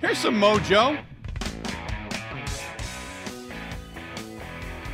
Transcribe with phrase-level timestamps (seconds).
[0.00, 0.96] Here's some mojo.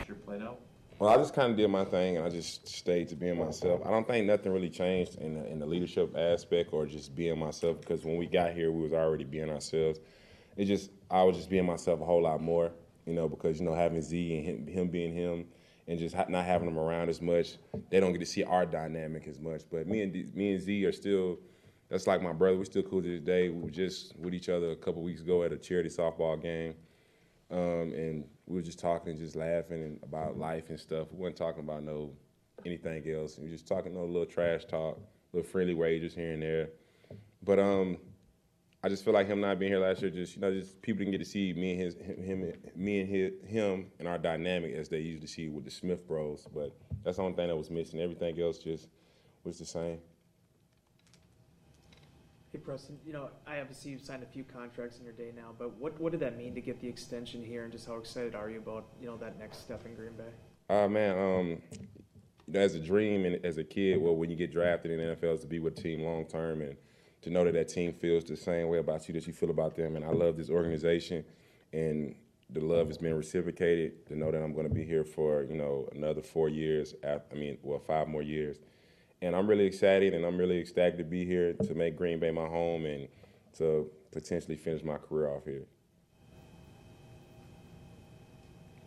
[0.09, 0.61] Your play out.
[0.99, 3.83] Well, I just kind of did my thing, and I just stayed to being myself.
[3.85, 7.39] I don't think nothing really changed in the, in the leadership aspect or just being
[7.39, 9.99] myself because when we got here, we was already being ourselves.
[10.57, 12.73] It just I was just being myself a whole lot more,
[13.05, 15.45] you know, because you know having Z and him, him being him,
[15.87, 17.59] and just not having them around as much,
[17.91, 19.65] they don't get to see our dynamic as much.
[19.71, 21.41] But me and D, me and Z are still.
[21.89, 22.57] That's like my brother.
[22.57, 23.49] We're still cool to this day.
[23.51, 26.75] We were just with each other a couple weeks ago at a charity softball game.
[27.51, 31.09] Um, and we were just talking and just laughing and about life and stuff.
[31.13, 32.11] We weren't talking about no
[32.65, 33.39] anything else.
[33.39, 34.99] We were just talking no little trash talk,
[35.33, 36.71] little friendly wages here and there.
[37.43, 37.99] But um,
[38.83, 40.99] I just feel like him not being here last year, just you know, just people
[40.99, 44.75] didn't get to see me and his him, me and his, him and our dynamic
[44.75, 46.47] as they usually see with the Smith Bros.
[46.53, 48.01] But that's the only thing that was missing.
[48.01, 48.89] Everything else just
[49.45, 49.99] was the same.
[52.55, 55.51] Hey Preston, you know, I obviously you've signed a few contracts in your day now,
[55.59, 58.37] but what, what did that mean to get the extension here and just how excited
[58.37, 60.31] are you about, you know, that next step in Green Bay?
[60.71, 61.49] Uh, man, um,
[62.47, 64.99] you know, as a dream and as a kid, well, when you get drafted in
[64.99, 66.77] the NFL, is to be with a team long term and
[67.23, 69.75] to know that that team feels the same way about you that you feel about
[69.75, 69.97] them.
[69.97, 71.25] And I love this organization,
[71.73, 72.15] and
[72.51, 74.07] the love has been reciprocated.
[74.07, 76.95] To know that I'm going to be here for you know another four years.
[77.03, 78.59] After, I mean, well, five more years.
[79.23, 82.31] And I'm really excited, and I'm really ecstatic to be here to make Green Bay
[82.31, 83.09] my home and
[83.59, 85.65] to potentially finish my career off here.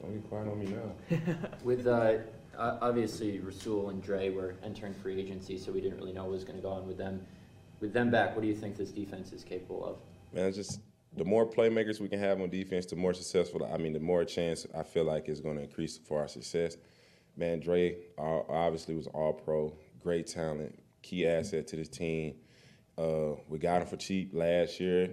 [0.02, 1.18] Don't be quiet on me now.
[1.64, 2.18] With uh,
[2.58, 6.44] obviously Rasul and Dre were entering free agency, so we didn't really know what was
[6.44, 7.26] going to go on with them.
[7.80, 9.98] With them back, what do you think this defense is capable of?
[10.34, 10.82] Man, it's just
[11.16, 13.68] the more playmakers we can have on defense, the more successful.
[13.72, 16.78] I mean, the more chance I feel like is going to increase for our success.
[17.36, 22.36] Man, Dre obviously was all pro, great talent, key asset to this team.
[22.98, 25.12] Uh, we got him for cheap last year.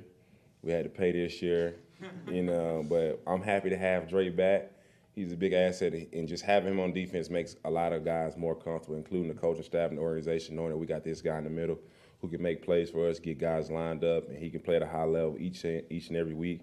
[0.62, 1.76] We had to pay this year,
[2.30, 2.84] you know.
[2.88, 4.70] But I'm happy to have Dre back.
[5.14, 8.36] He's a big asset, and just having him on defense makes a lot of guys
[8.36, 11.38] more comfortable, including the coaching staff and the organization, knowing that we got this guy
[11.38, 11.78] in the middle
[12.20, 14.82] who can make plays for us, get guys lined up, and he can play at
[14.82, 16.60] a high level each and, each and every week.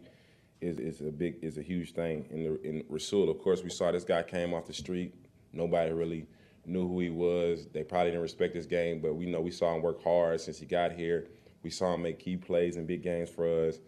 [0.60, 2.26] Is, is a big is a huge thing.
[2.30, 5.16] In the in Rasul, of course, we saw this guy came off the street.
[5.54, 6.28] Nobody really
[6.66, 7.68] knew who he was.
[7.74, 10.60] They probably didn't respect his game, but we know we saw him work hard since
[10.60, 11.28] he got here.
[11.64, 13.80] We saw him make key plays in big games for us,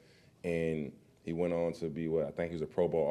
[0.43, 0.91] and
[1.23, 3.05] he went on to be what I think he was a Pro Bowl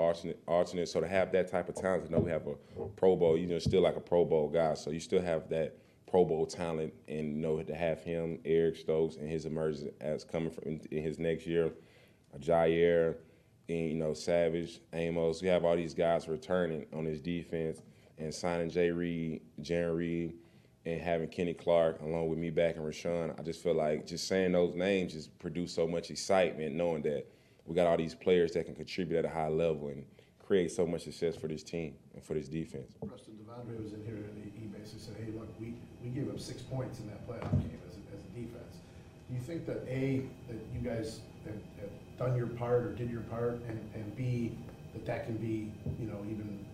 [0.46, 0.88] alternate.
[0.88, 2.54] So to have that type of talent, to know we have a
[2.96, 4.74] Pro Bowl, you know, still like a Pro Bowl guy.
[4.74, 8.76] So you still have that Pro Bowl talent, and you know to have him, Eric
[8.76, 11.72] Stokes, and his emergence as coming from in, in his next year,
[12.38, 13.16] Jaire,
[13.70, 15.40] and you know Savage, Amos.
[15.40, 17.80] We have all these guys returning on his defense,
[18.18, 20.34] and signing Jay Reed, Jarran Reed,
[20.84, 23.38] and having Kenny Clark along with me back and Rashan.
[23.38, 27.26] I just feel like just saying those names just produce so much excitement, knowing that
[27.66, 30.04] we got all these players that can contribute at a high level and
[30.44, 32.92] create so much success for this team and for this defense.
[33.06, 36.40] Preston De'Vondre was in here and he basically said, hey, look, we, we gave up
[36.40, 38.76] six points in that playoff game as a, as a defense.
[39.28, 43.08] Do you think that A, that you guys have, have done your part or did
[43.08, 44.52] your part, and, and B,
[44.92, 46.66] that that can be, you know, even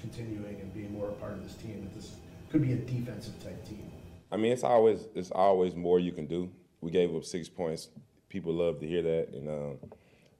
[0.00, 2.16] continuing and being more a part of this team, that this
[2.50, 3.90] could be a defensive type team?
[4.30, 6.50] I mean, it's always it's always more you can do.
[6.80, 7.88] We gave up six points.
[8.28, 9.78] People love to hear that, and um,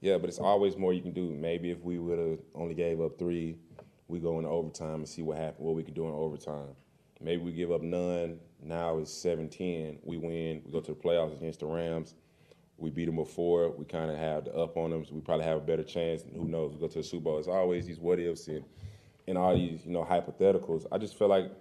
[0.01, 1.31] yeah, but it's always more you can do.
[1.31, 3.57] Maybe if we would have only gave up three,
[4.09, 6.75] we go into overtime and see what happened, what we could do in overtime.
[7.21, 8.39] Maybe we give up none.
[8.63, 9.99] Now it's 7-10.
[10.05, 10.63] We win.
[10.65, 12.15] We go to the playoffs against the Rams.
[12.77, 13.71] We beat them before.
[13.71, 16.23] We kind of have the up on them, so we probably have a better chance.
[16.23, 16.75] And who knows?
[16.75, 17.39] We go to the Super Bowl.
[17.39, 18.65] It's always these what ifs and,
[19.29, 20.87] and all these you know hypotheticals.
[20.91, 21.53] I just feel like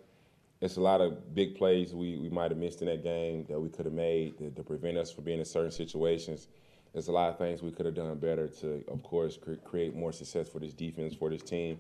[0.62, 3.60] it's a lot of big plays we, we might have missed in that game that
[3.60, 6.48] we could have made to, to prevent us from being in certain situations.
[6.94, 9.96] There's a lot of things we could have done better to, of course, cre- create
[9.96, 11.78] more success for this defense, for this team.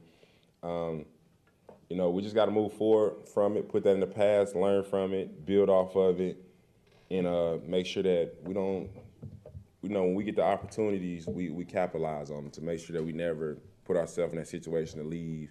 [0.62, 1.06] Um,
[1.90, 4.56] you know, we just got to move forward from it, put that in the past,
[4.56, 6.38] learn from it, build off of it,
[7.10, 8.90] and uh, make sure that we don't,
[9.82, 12.96] you know, when we get the opportunities, we, we capitalize on them to make sure
[12.96, 15.50] that we never put ourselves in that situation to leave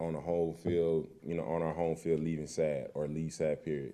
[0.00, 3.62] on the home field, you know, on our home field leaving sad or leave sad,
[3.62, 3.92] period.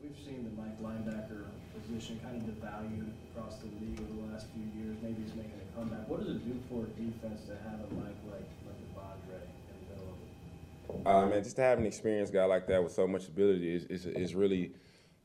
[0.00, 4.46] We've seen the Mike linebacker position kind of devalued across the league over the last
[4.54, 4.96] few years.
[5.02, 6.08] Maybe he's making a comeback.
[6.08, 9.74] What does it do for a defense to have a Mike like like De'Vondre in
[9.82, 11.06] the middle of it?
[11.06, 13.84] Uh, man, just to have an experienced guy like that with so much ability is,
[13.86, 14.72] is, is really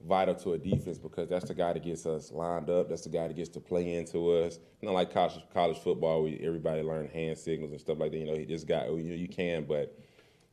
[0.07, 2.89] vital to a defense because that's the guy that gets us lined up.
[2.89, 4.59] That's the guy that gets to play into us.
[4.81, 8.17] Not like college college football where everybody learn hand signals and stuff like that.
[8.17, 9.97] You know, he this guy, oh, you know, you can, but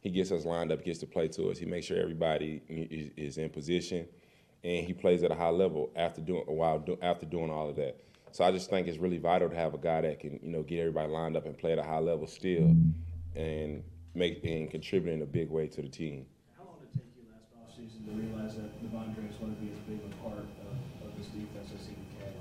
[0.01, 1.59] he gets us lined up, gets to play to us.
[1.59, 4.07] He makes sure everybody is, is in position,
[4.63, 7.77] and he plays at a high level after doing while do, after doing all of
[7.77, 8.01] that.
[8.33, 10.63] So I just think it's really vital to have a guy that can, you know,
[10.63, 12.75] get everybody lined up and play at a high level still,
[13.35, 13.83] and
[14.15, 16.27] make and contribute in a big way to the team.
[16.57, 19.61] How long did it take you last offseason to realize that De'Vondre is going to
[19.61, 22.33] be as big a part of, of this defense as he can?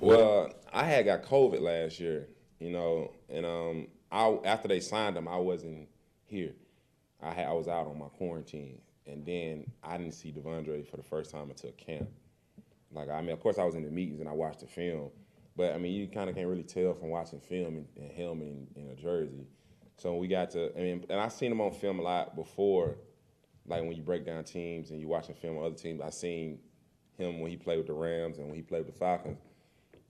[0.00, 2.28] Well, I had got COVID last year,
[2.58, 5.88] you know, and um, I after they signed him, I wasn't
[6.24, 6.52] here.
[7.22, 10.96] I had I was out on my quarantine, and then I didn't see De'Vondre for
[10.96, 12.08] the first time until camp.
[12.92, 15.10] Like I mean, of course, I was in the meetings and I watched the film,
[15.56, 18.48] but I mean, you kind of can't really tell from watching film and, and helmet
[18.48, 19.46] in, in a jersey.
[19.96, 22.96] So we got to, I mean, and I've seen him on film a lot before,
[23.66, 26.00] like when you break down teams and you watch watching film on other teams.
[26.00, 26.58] I seen
[27.18, 29.38] him when he played with the Rams and when he played with the Falcons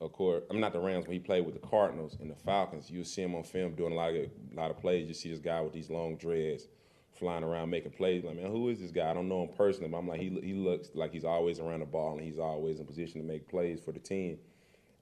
[0.01, 2.91] of course, I'm not the Rams when he played with the Cardinals and the Falcons.
[2.91, 5.09] You see him on film doing a lot of a lot of plays.
[5.09, 6.69] You see this guy with these long dreads
[7.13, 8.25] flying around making plays.
[8.25, 9.11] Like, man, who is this guy?
[9.11, 11.81] I don't know him personally, but I'm like, he he looks like he's always around
[11.81, 14.39] the ball and he's always in position to make plays for the team.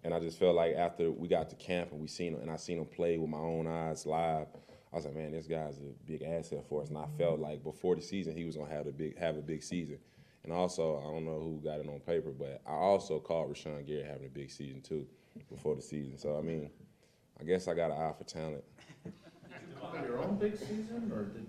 [0.05, 2.51] And I just felt like after we got to camp and we seen him and
[2.51, 4.47] I seen him play with my own eyes live,
[4.95, 6.89] I was like, man, this guy's a big asset for us.
[6.89, 9.43] And I felt like before the season he was gonna have a big have a
[9.43, 9.99] big season.
[10.45, 13.85] And also, I don't know who got it on paper, but I also called Rashan
[13.89, 15.05] Gary having a big season too
[15.51, 16.17] before the season.
[16.17, 16.71] So I mean,
[17.41, 18.63] I guess I got an eye for talent.
[19.03, 21.47] Did your own big season, or did,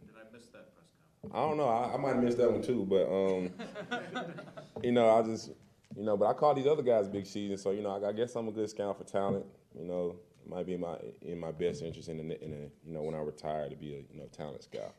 [0.00, 0.88] did I miss that press
[1.22, 1.32] conference?
[1.32, 1.68] I don't know.
[1.68, 4.34] I, I might have missed that one too, but um,
[4.82, 5.52] you know, I just
[5.96, 7.58] you know, but I call these other guys big season.
[7.58, 9.46] So you know, I, I guess I'm a good scout for talent.
[9.78, 10.16] You know,
[10.48, 13.14] might be in my in my best interest in the in the, you know when
[13.14, 14.94] I retire to be a you know talent scout.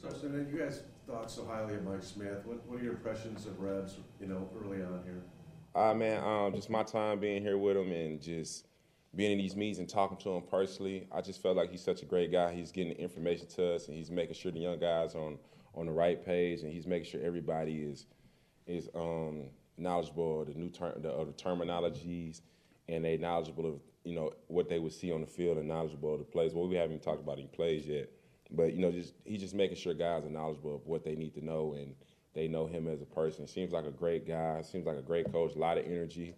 [0.00, 2.44] So, so you guys thought so highly of Mike Smith.
[2.44, 5.22] What, what are your impressions of Rebs, you know, early on here?
[5.74, 8.68] Uh, man, um, just my time being here with him and just
[9.16, 12.02] being in these meetings and talking to him personally, I just felt like he's such
[12.02, 12.52] a great guy.
[12.52, 15.38] He's getting the information to us and he's making sure the young guys are on,
[15.74, 18.06] on the right page and he's making sure everybody is
[18.66, 19.44] is um,
[19.78, 22.42] knowledgeable of the new term the, of the terminologies
[22.88, 26.14] and they knowledgeable of you know what they would see on the field and knowledgeable
[26.14, 26.54] of the plays.
[26.54, 28.08] Well, we haven't even talked about any plays yet,
[28.50, 31.34] but you know, just he's just making sure guys are knowledgeable of what they need
[31.34, 31.94] to know and
[32.34, 33.46] they know him as a person.
[33.46, 34.62] Seems like a great guy.
[34.62, 35.54] Seems like a great coach.
[35.54, 36.34] A lot of energy.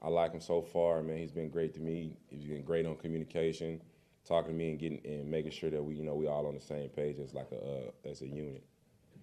[0.00, 1.18] I like him so far, man.
[1.18, 2.16] He's been great to me.
[2.28, 3.80] He's been great on communication,
[4.24, 6.54] talking to me and getting and making sure that we, you know, we all on
[6.54, 8.62] the same page as like a uh, as a unit.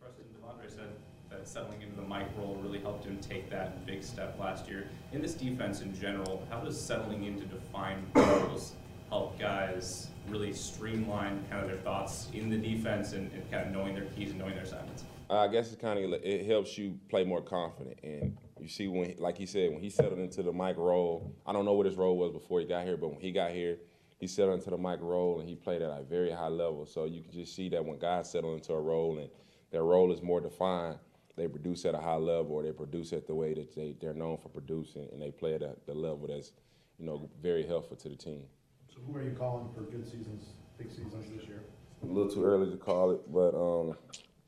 [0.02, 0.26] Preston
[0.68, 0.90] said
[1.38, 4.88] that settling into the Mike role really helped him take that big step last year.
[5.12, 8.74] In this defense in general, how does settling into defined roles
[9.10, 13.74] help guys really streamline kind of their thoughts in the defense and, and kind of
[13.74, 15.04] knowing their keys and knowing their assignments?
[15.30, 19.16] I guess it kind of it helps you play more confident, and you see when,
[19.18, 21.34] like he said, when he settled into the Mike role.
[21.48, 23.52] I don't know what his role was before he got here, but when he got
[23.52, 23.78] here,
[24.20, 26.86] he settled into the Mike role and he played at a very high level.
[26.86, 29.30] So you can just see that when guys settle into a role and
[29.72, 31.00] their role is more defined,
[31.36, 34.14] they produce at a high level or they produce at the way that they, they're
[34.14, 36.52] known for producing and they play at a, the level that's,
[36.98, 38.44] you know, very helpful to the team.
[38.88, 40.46] So who are you calling for good seasons,
[40.78, 41.62] big seasons this year?
[42.04, 43.98] A little too early to call it, but um,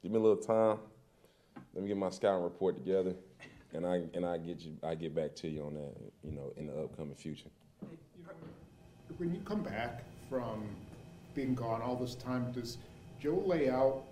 [0.02, 0.80] give me a little time.
[1.74, 3.14] Let me get my scouting report together,
[3.74, 4.78] and I and I get you.
[4.84, 5.96] I get back to you on that.
[6.24, 7.50] You know, in the upcoming future.
[9.18, 10.64] When you come back from
[11.34, 12.78] being gone all this time, does
[13.20, 14.04] Joe lay out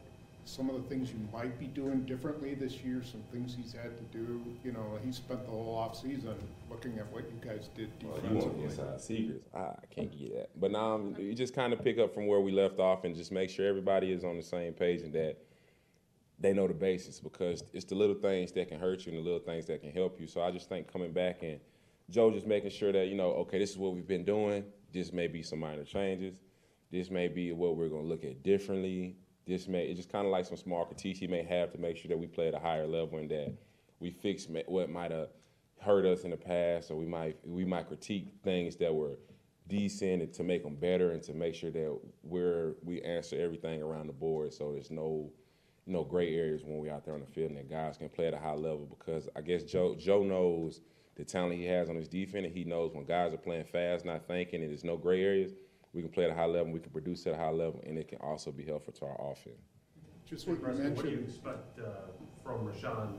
[0.46, 3.98] some of the things you might be doing differently this year, some things he's had
[3.98, 4.42] to do?
[4.64, 6.36] You know, he spent the whole offseason
[6.70, 9.50] looking at what you guys did Well, you want inside secrets?
[9.54, 10.60] I can't get that.
[10.60, 13.16] But now um, you just kind of pick up from where we left off and
[13.16, 15.38] just make sure everybody is on the same page and that
[16.40, 19.24] they know the basics because it's the little things that can hurt you and the
[19.24, 20.28] little things that can help you.
[20.28, 21.60] So I just think coming back and
[22.10, 24.64] Joe just making sure that you know, okay, this is what we've been doing.
[24.94, 26.42] This may be some minor changes.
[26.92, 29.16] This may be what we're going to look at differently.
[29.48, 31.98] This may it's just kind of like some small critiques he may have to make
[31.98, 33.54] sure that we play at a higher level and that
[34.00, 35.30] we fix what might have
[35.80, 39.18] hurt us in the past, or we might we might critique things that were
[39.68, 43.82] decent and to make them better and to make sure that we're we answer everything
[43.82, 44.54] around the board.
[44.54, 45.32] So there's no
[45.88, 48.28] no gray areas when we're out there on the field and that guys can play
[48.28, 50.82] at a high level because I guess Joe Joe knows
[51.16, 54.06] the talent he has on his defense and he knows when guys are playing fast,
[54.06, 55.54] not thinking, and there's no gray areas,
[55.96, 57.98] we can play at a high level, we can produce at a high level, and
[57.98, 59.56] it can also be helpful to our offense.
[60.30, 62.12] Just what you what do you expect, uh,
[62.44, 63.14] from Rashan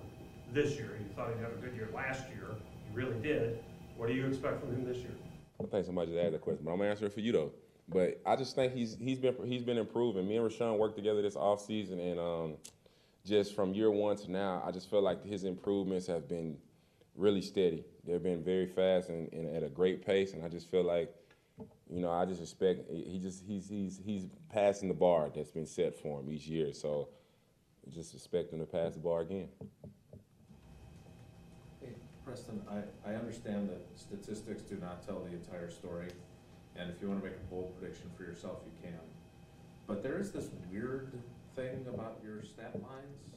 [0.53, 0.99] this year?
[1.01, 2.49] You thought he'd have a good year last year,
[2.89, 3.61] he really did.
[3.97, 5.15] What do you expect from him this year?
[5.59, 7.53] I think somebody just asked that question, but I'm gonna answer it for you though.
[7.89, 10.29] But I just think he's he's been he's been improving.
[10.29, 12.57] Me and Rashan worked together this offseason and um,
[13.27, 16.59] just from year one to now, I just feel like his improvements have been
[17.17, 17.85] really steady.
[18.07, 21.13] They've been very fast and, and at a great pace, and I just feel like,
[21.91, 22.81] you know, I just respect.
[22.91, 26.73] he just he's he's he's passing the bar that's been set for him each year.
[26.73, 27.09] So
[27.91, 29.49] just expect him to pass the bar again.
[31.81, 31.93] Hey,
[32.25, 36.09] Preston, I, I understand that statistics do not tell the entire story,
[36.77, 38.99] and if you wanna make a bold prediction for yourself, you can.
[39.87, 41.13] But there is this weird
[41.55, 43.31] thing about your stat lines,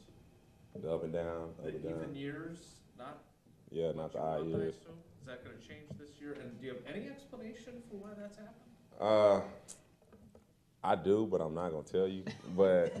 [0.82, 1.26] The up and down,
[1.58, 2.14] up the and even down.
[2.16, 3.22] years, not
[3.70, 4.74] Yeah, not the odd want, I years.
[5.20, 8.36] Is that gonna change this year, and do you have any explanation for why that's
[8.36, 8.54] happened?
[8.98, 9.40] Uh,
[10.82, 12.24] I do, but I'm not gonna tell you.
[12.56, 12.96] But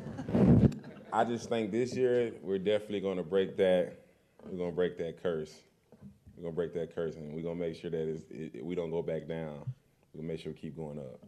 [1.12, 3.96] I just think this year we're definitely gonna break that.
[4.44, 5.54] We're gonna break that curse.
[6.36, 8.90] We're gonna break that curse, and we're gonna make sure that it's, it, we don't
[8.90, 9.64] go back down.
[10.12, 11.20] We're gonna make sure we keep going up.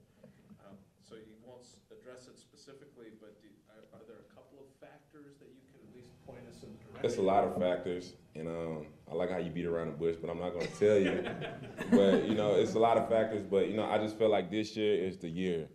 [0.66, 0.76] Um,
[1.08, 5.36] So you won't address it specifically, but do, are, are there a couple of factors
[5.40, 7.04] that you can at least point us in the direction?
[7.10, 10.16] It's a lot of factors, and um, I like how you beat around the bush,
[10.18, 11.22] but I'm not gonna tell you.
[11.90, 13.44] but you know, it's a lot of factors.
[13.44, 15.68] But you know, I just feel like this year is the year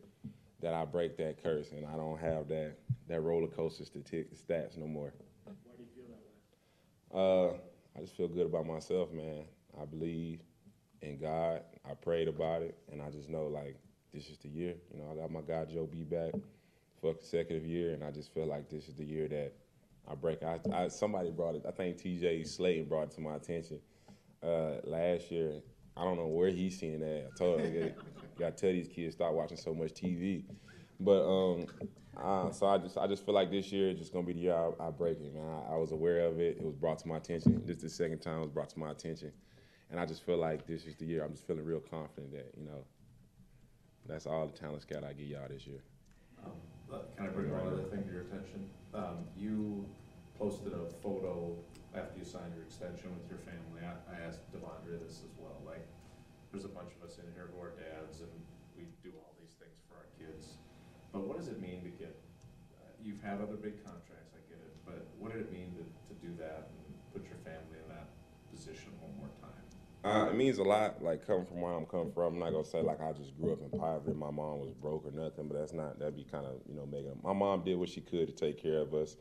[0.61, 2.77] that I break that curse, and I don't have that
[3.07, 5.13] that roller coaster stati- stats no more.
[5.43, 6.07] Why do you feel
[7.11, 7.53] that way?
[7.53, 7.57] Uh,
[7.95, 9.45] I just feel good about myself, man.
[9.79, 10.39] I believe
[11.03, 11.61] in God.
[11.87, 13.75] I prayed about it, and I just know like
[14.15, 14.73] this is the year.
[14.91, 16.33] You know, I got my guy Joe B back
[16.99, 19.53] for a consecutive year, and I just feel like this is the year that
[20.09, 20.43] I break.
[20.43, 21.63] I, I somebody brought it.
[21.67, 22.41] I think T.J.
[22.43, 23.79] Slaton brought it to my attention
[24.43, 25.61] uh, last year.
[25.95, 27.31] I don't know where he's seen that.
[27.33, 27.93] I told him,
[28.37, 30.43] gotta tell these kids stop watching so much TV.
[30.99, 31.65] But um,
[32.15, 34.39] uh, so I just I just feel like this year is just gonna be the
[34.39, 35.43] year I, I break it, man.
[35.43, 36.57] I, I was aware of it.
[36.57, 37.61] It was brought to my attention.
[37.65, 39.31] This is the second time it was brought to my attention,
[39.91, 41.23] and I just feel like this is the year.
[41.23, 42.85] I'm just feeling real confident that you know
[44.07, 45.83] that's all the talent scout I give y'all this year.
[46.43, 46.51] Um,
[46.87, 48.63] Can I bring one other thing to your attention?
[48.93, 49.83] Um, you
[50.39, 51.51] posted a photo
[51.91, 53.83] after you signed your extension with your family.
[53.83, 55.83] I, I asked De'Vondre this as well, like,
[56.51, 58.31] there's a bunch of us in here who are dads and
[58.79, 60.55] we do all these things for our kids.
[61.11, 62.15] But what does it mean to get,
[62.79, 65.83] uh, you've had other big contracts, I get it, but what did it mean to,
[65.83, 68.07] to do that and put your family in that
[68.47, 69.67] position one more time?
[70.07, 72.35] Uh, it means a lot, like coming from where I'm coming from.
[72.35, 74.13] I'm not gonna say like I just grew up in poverty.
[74.13, 75.99] My mom was broke or nothing, but that's not.
[75.99, 77.19] That'd be kind of you know making.
[77.23, 79.17] My mom did what she could to take care of us,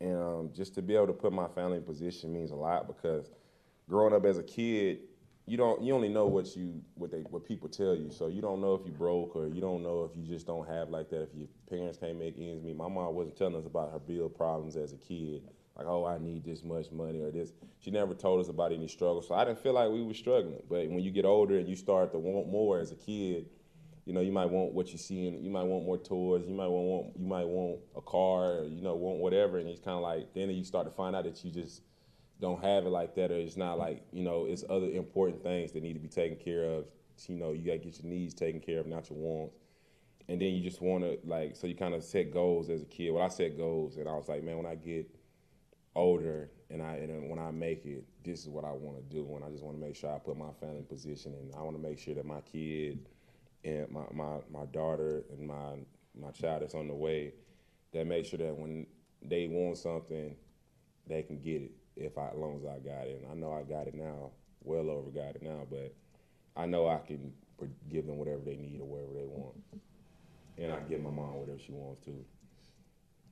[0.00, 2.88] and um, just to be able to put my family in position means a lot
[2.88, 3.30] because
[3.88, 5.00] growing up as a kid,
[5.46, 8.10] you don't you only know what you what they what people tell you.
[8.10, 10.66] So you don't know if you broke or you don't know if you just don't
[10.68, 11.22] have like that.
[11.22, 12.76] If your parents can't make ends meet.
[12.76, 15.42] My mom wasn't telling us about her bill problems as a kid.
[15.80, 17.52] Like, oh, I need this much money or this.
[17.78, 19.26] She never told us about any struggles.
[19.26, 20.62] So I didn't feel like we were struggling.
[20.68, 23.46] But when you get older and you start to want more as a kid,
[24.04, 26.44] you know, you might want what you see, and you might want more toys.
[26.46, 29.58] You might want, you might want a car, or, you know, want whatever.
[29.58, 31.80] And it's kind of like then you start to find out that you just
[32.42, 35.72] don't have it like that, or it's not like you know, it's other important things
[35.72, 36.84] that need to be taken care of.
[37.26, 39.56] You know, you got to get your needs taken care of, not your wants.
[40.28, 42.86] And then you just want to like, so you kind of set goals as a
[42.86, 43.12] kid.
[43.12, 45.10] Well, I set goals, and I was like, man, when I get
[45.94, 49.28] older and I and when I make it, this is what I want to do.
[49.34, 51.62] And I just want to make sure I put my family in position, and I
[51.62, 53.08] want to make sure that my kid
[53.64, 55.78] and my, my, my daughter and my
[56.18, 57.32] my child that's on the way,
[57.92, 58.86] that make sure that when
[59.22, 60.34] they want something,
[61.06, 61.72] they can get it.
[61.96, 64.30] If I, as long as I got it, and I know I got it now,
[64.62, 65.94] well over got it now, but
[66.56, 67.32] I know I can
[67.90, 69.56] give them whatever they need or whatever they want,
[70.56, 72.12] and I give my mom whatever she wants to.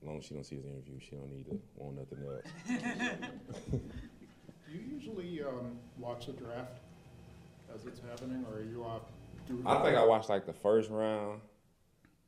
[0.01, 3.71] As long as she don't see this interview, she don't need to want nothing else.
[3.71, 6.79] Do you usually, um, watch the draft
[7.73, 9.01] as it's happening, or are you off?
[9.65, 11.41] I think I watched like the first round.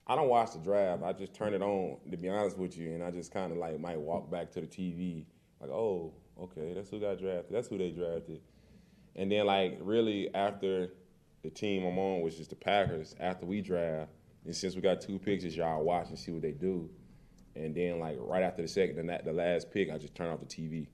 [0.08, 1.04] I don't watch the draft.
[1.04, 3.58] I just turn it on to be honest with you, and I just kind of
[3.58, 5.26] like might walk back to the TV,
[5.60, 7.56] like, oh, okay, that's who got drafted.
[7.56, 8.42] That's who they drafted.
[9.16, 10.90] And then like really after
[11.44, 14.10] the team I'm on, which is the Packers, after we draft,
[14.46, 16.90] and since we got two picks, it's y'all watch and see what they do.
[17.56, 20.40] And then like right after the second, the, the last pick, I just turn off
[20.40, 20.88] the TV.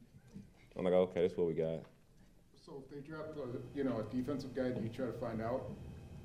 [0.76, 1.84] I'm like, okay, that's what we got.
[2.66, 5.42] So if they draft, a, you know, a defensive guy, do you try to find
[5.42, 5.72] out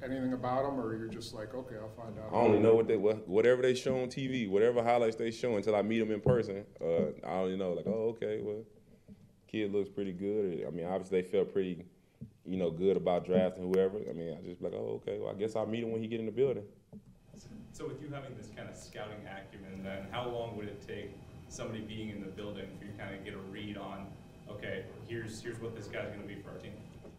[0.05, 2.33] anything about him, or you're just like, okay, I'll find out?
[2.33, 5.57] I only know what they what, whatever they show on TV, whatever highlights they show
[5.57, 6.65] until I meet them in person.
[6.81, 8.65] Uh, I only know like, oh, okay, well,
[9.47, 10.65] kid looks pretty good.
[10.67, 11.85] I mean, obviously they felt pretty,
[12.45, 13.99] you know, good about drafting whoever.
[13.99, 16.09] I mean, I just like, oh, okay, well, I guess I'll meet him when he
[16.09, 16.65] get in the building.
[17.73, 21.17] So with you having this kind of scouting acumen, then how long would it take
[21.49, 24.09] somebody being in the building for you to kind of get a read on,
[24.51, 26.73] okay, here's here's what this guy's going to be for our team?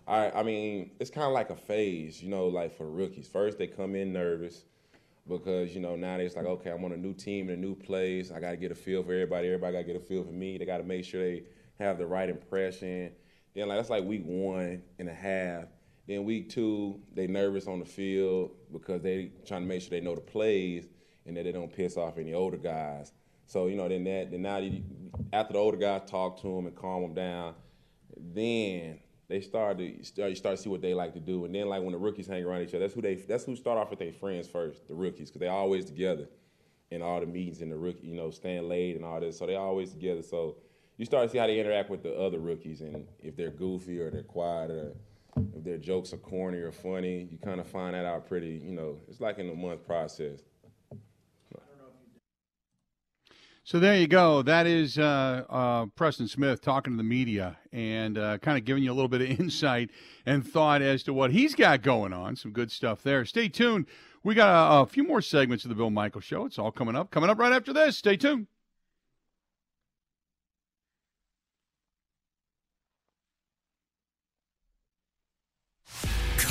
[0.08, 3.28] I I mean, it's kind of like a phase, you know, like for rookies.
[3.28, 4.66] First, they come in nervous
[5.28, 7.74] because you know now it's like, okay, I'm on a new team in a new
[7.74, 8.32] place.
[8.32, 9.48] I got to get a feel for everybody.
[9.48, 10.60] Everybody got to get a feel for me.
[10.60, 11.44] They got to make sure they
[11.80, 13.12] have the right impression.
[13.56, 15.66] Then like that's like week one and a half.
[16.08, 20.02] Then week two, they nervous on the field because they trying to make sure they
[20.02, 20.88] know the plays
[21.26, 23.14] and that they don't piss off any older guys.
[23.48, 24.84] So you know, then that then now you,
[25.32, 27.56] after the older guys talk to them and calm them down,
[28.18, 31.54] Then they start to start, you start to see what they like to do, and
[31.56, 33.78] then like when the rookies hang around each other, that's who they that's who start
[33.78, 36.28] off with their friends first, the rookies, because they always together
[36.92, 39.46] in all the meetings and the rookie, you know, staying late and all this, so
[39.46, 40.22] they always together.
[40.22, 40.58] So
[40.98, 44.00] you start to see how they interact with the other rookies, and if they're goofy
[44.00, 44.94] or they're quiet or
[45.36, 48.74] if their jokes are corny or funny, you kind of find that out pretty, you
[48.74, 50.40] know, it's like in a month process.
[53.66, 54.42] So there you go.
[54.42, 58.84] That is uh, uh, Preston Smith talking to the media and uh, kind of giving
[58.84, 59.90] you a little bit of insight
[60.26, 62.36] and thought as to what he's got going on.
[62.36, 63.24] Some good stuff there.
[63.24, 63.86] Stay tuned.
[64.22, 66.46] We got a, a few more segments of the Bill Michael Show.
[66.46, 67.10] It's all coming up.
[67.10, 67.98] Coming up right after this.
[67.98, 68.48] Stay tuned.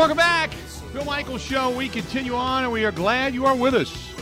[0.00, 0.50] Welcome back.
[0.94, 1.76] Bill Michaels Show.
[1.76, 4.14] We continue on, and we are glad you are with us.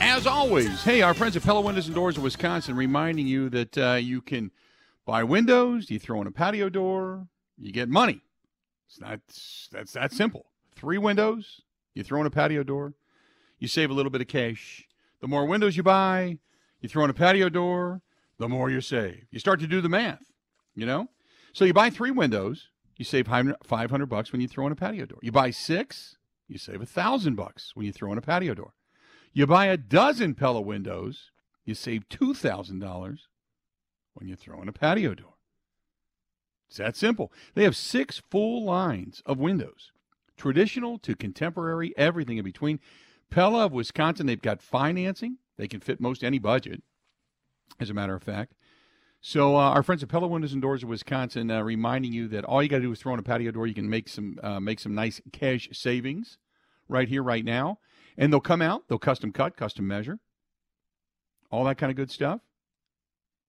[0.00, 3.76] As always, hey, our friends at Pella Windows and Doors of Wisconsin reminding you that
[3.76, 4.50] uh, you can
[5.04, 8.22] buy windows, you throw in a patio door, you get money.
[8.88, 9.20] It's not,
[9.70, 10.46] that's that simple.
[10.74, 11.60] Three windows,
[11.92, 12.94] you throw in a patio door,
[13.58, 14.88] you save a little bit of cash.
[15.20, 16.38] The more windows you buy,
[16.80, 18.00] you throw in a patio door,
[18.38, 19.26] the more you save.
[19.30, 20.24] You start to do the math,
[20.74, 21.10] you know?
[21.52, 22.68] So you buy three windows,
[22.98, 25.20] you save 500 bucks when you throw in a patio door.
[25.22, 26.16] You buy six,
[26.48, 28.74] you save a 1000 bucks when you throw in a patio door.
[29.32, 31.30] You buy a dozen Pella windows,
[31.64, 33.18] you save $2,000
[34.14, 35.34] when you throw in a patio door.
[36.68, 37.32] It's that simple.
[37.54, 39.92] They have six full lines of windows,
[40.36, 42.80] traditional to contemporary, everything in between.
[43.30, 45.38] Pella of Wisconsin, they've got financing.
[45.56, 46.82] They can fit most any budget,
[47.78, 48.54] as a matter of fact.
[49.20, 52.44] So uh, our friends at Pella Windows and Doors of Wisconsin, uh, reminding you that
[52.44, 53.66] all you got to do is throw in a patio door.
[53.66, 56.38] You can make some uh, make some nice cash savings
[56.88, 57.78] right here, right now,
[58.16, 58.84] and they'll come out.
[58.88, 60.20] They'll custom cut, custom measure,
[61.50, 62.40] all that kind of good stuff.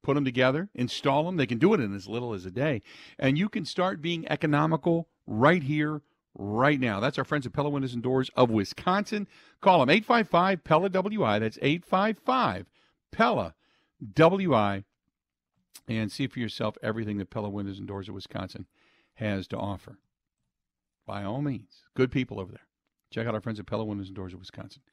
[0.02, 1.38] Put them together, install them.
[1.38, 2.82] They can do it in as little as a day,
[3.20, 6.02] and you can start being economical right here,
[6.34, 7.00] right now.
[7.00, 9.28] That's our friends at Pella Windows and Doors of Wisconsin.
[9.62, 11.38] Call them 855 Pella WI.
[11.38, 12.66] That's 855
[13.12, 13.54] Pella
[14.16, 14.86] WI
[15.90, 18.68] and see for yourself everything that Pella Windows and Doors of Wisconsin
[19.16, 19.98] has to offer.
[21.06, 22.68] By all means, good people over there.
[23.12, 24.84] Check out our friends at Pella Windows and Doors of Wisconsin.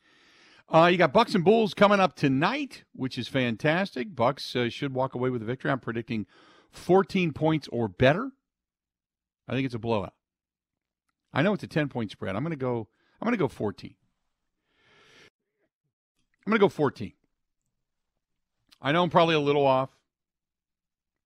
[0.72, 4.16] Uh, you got Bucks and Bulls coming up tonight, which is fantastic.
[4.16, 5.70] Bucks uh, should walk away with a victory.
[5.70, 6.26] I'm predicting
[6.70, 8.30] 14 points or better.
[9.46, 10.14] I think it's a blowout.
[11.32, 12.34] I know it's a 10 point spread.
[12.34, 12.88] I'm going to go.
[13.20, 13.94] I'm going to go 14.
[16.46, 17.12] I'm going to go 14.
[18.80, 19.95] I know I'm probably a little off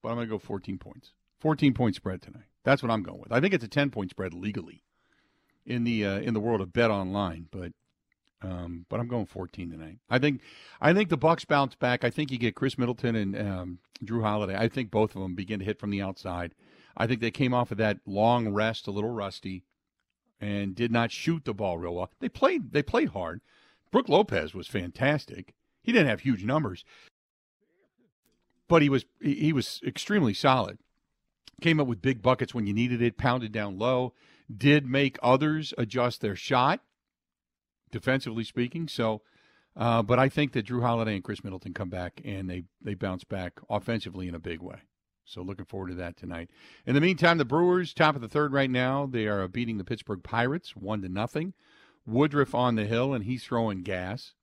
[0.03, 1.13] but I'm going to go 14 points.
[1.41, 2.45] 14 point spread tonight.
[2.65, 3.33] That's what I'm going with.
[3.33, 4.83] I think it's a 10 point spread legally
[5.65, 7.73] in the uh, in the world of bet online, but
[8.43, 9.99] um, but I'm going 14 tonight.
[10.09, 10.41] I think
[10.81, 12.05] I think the Bucks bounce back.
[12.05, 14.57] I think you get Khris Middleton and um, Jrue Holiday.
[14.57, 16.55] I think both of them begin to hit from the outside.
[16.97, 19.65] I think they came off of that long rest a little rusty
[20.41, 22.11] and did not shoot the ball real well.
[22.21, 23.41] They played they played hard.
[23.91, 25.55] Brook Lopez was fantastic.
[25.83, 26.85] He didn't have huge numbers,
[28.71, 30.79] but he was he was extremely solid.
[31.61, 34.15] Came up with big buckets when you needed it, pounded down low,
[34.55, 36.81] did make others adjust their shot,
[37.91, 38.89] defensively speaking.
[38.89, 39.23] So,
[39.77, 42.95] uh, but I think that Jrue Holiday and Khris Middleton come back and they they
[42.95, 44.83] bounce back offensively in a big way.
[45.25, 46.49] So looking forward to that tonight.
[46.87, 49.85] In the meantime, the Brewers, top of the third right now, they are beating the
[49.85, 51.55] Pittsburgh Pirates one to nothing.
[52.07, 54.35] Woodruff on the hill and he's throwing gas.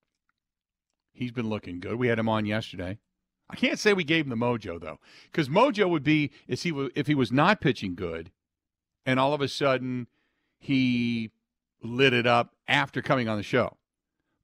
[1.14, 1.96] He's been looking good.
[1.96, 3.00] We had him on yesterday.
[3.50, 5.00] I can't say we gave him the mojo though,
[5.32, 8.32] because mojo would be if he was, if he was not pitching good,
[9.06, 10.08] and all of a sudden
[10.60, 11.32] he
[11.82, 13.78] lit it up after coming on the show.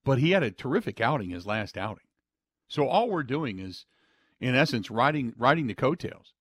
[0.06, 2.06] But he had a terrific outing his last outing.
[2.68, 3.86] So all we're doing is,
[4.40, 6.34] in essence, riding riding the coattails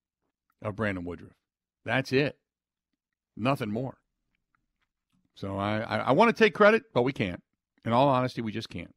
[0.61, 1.37] of Brandon Woodruff.
[1.85, 2.39] That's it.
[3.37, 3.99] Nothing more.
[5.35, 7.43] So I, I, I want to take credit, but we can't.
[7.85, 8.95] In all honesty, we just can't.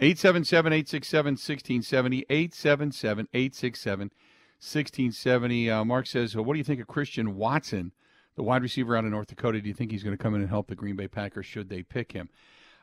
[0.00, 2.26] 877 867 1670.
[2.28, 4.10] 877 867
[4.58, 5.70] 1670.
[5.70, 7.92] Uh, Mark says, What do you think of Christian Watson,
[8.36, 9.60] the wide receiver out of North Dakota?
[9.60, 11.68] Do you think he's going to come in and help the Green Bay Packers should
[11.68, 12.28] they pick him?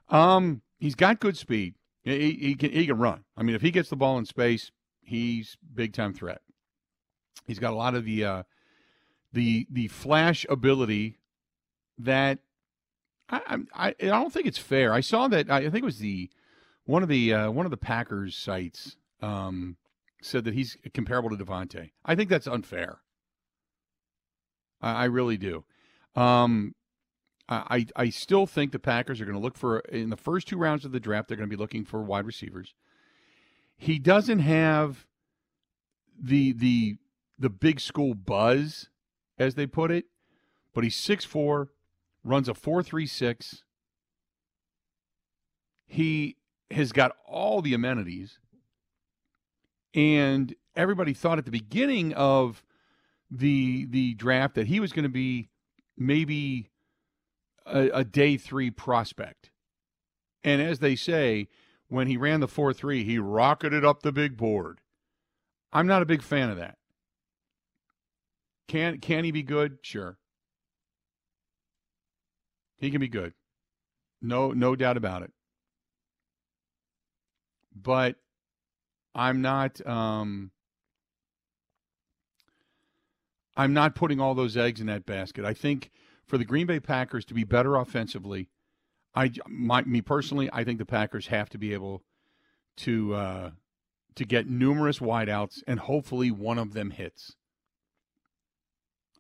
[0.10, 1.76] Um, he's got good speed.
[2.04, 3.24] He, he can he can run.
[3.38, 4.71] I mean, if he gets the ball in space,
[5.02, 6.41] he's big time threat.
[7.45, 8.43] He's got a lot of the uh,
[9.34, 11.19] the the flash ability
[11.97, 12.39] that
[13.30, 14.93] I, I I don't think it's fair.
[14.93, 16.30] I saw that I think it was the
[16.86, 19.78] one of the uh, one of the Packers sites um,
[20.22, 21.91] said that he's comparable to Davante.
[22.06, 23.02] I think that's unfair.
[24.82, 25.63] I, I really do.
[26.15, 26.76] Um,
[27.48, 30.58] I I still think the Packers are going to look for in the first two
[30.58, 31.28] rounds of the draft.
[31.28, 32.74] They're going to be looking for wide receivers.
[33.78, 35.06] He doesn't have
[36.17, 36.98] the the
[37.38, 38.89] the big school buzz,
[39.38, 40.06] as they put it,
[40.74, 41.72] but he's six four,
[42.24, 43.63] runs a four three six.
[45.88, 46.38] He
[46.72, 48.40] has got all the amenities,
[49.94, 52.64] and everybody thought at the beginning of
[53.30, 55.50] the the draft that he was going to be
[55.98, 56.70] maybe
[57.66, 59.52] a, a day three prospect.
[60.44, 61.48] And as they say,
[61.88, 64.80] when he ran the 4 3, he rocketed up the big board.
[65.74, 66.78] I'm not a big fan of that.
[68.68, 69.78] Can, can he be good?
[69.82, 70.18] Sure.
[72.78, 73.34] He can be good.
[74.22, 75.32] No, no doubt about it.
[77.74, 78.18] But
[79.16, 80.52] I'm not um,
[83.56, 85.46] I'm not putting all those eggs in that basket.
[85.46, 85.92] I think
[86.26, 88.50] for the Green Bay Packers to be better offensively,
[89.14, 92.04] I my, me personally, I think the Packers have to be able
[92.78, 93.52] to uh,
[94.16, 97.36] to get numerous wideouts and hopefully one of them hits.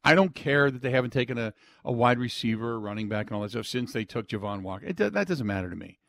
[0.03, 1.53] I don't care that they haven't taken a,
[1.85, 4.87] a wide receiver, running back, and all that stuff since they took Javon Walker.
[4.87, 5.99] It, that doesn't matter to me.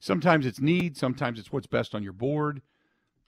[0.00, 2.62] Sometimes it's need, sometimes it's what's best on your board.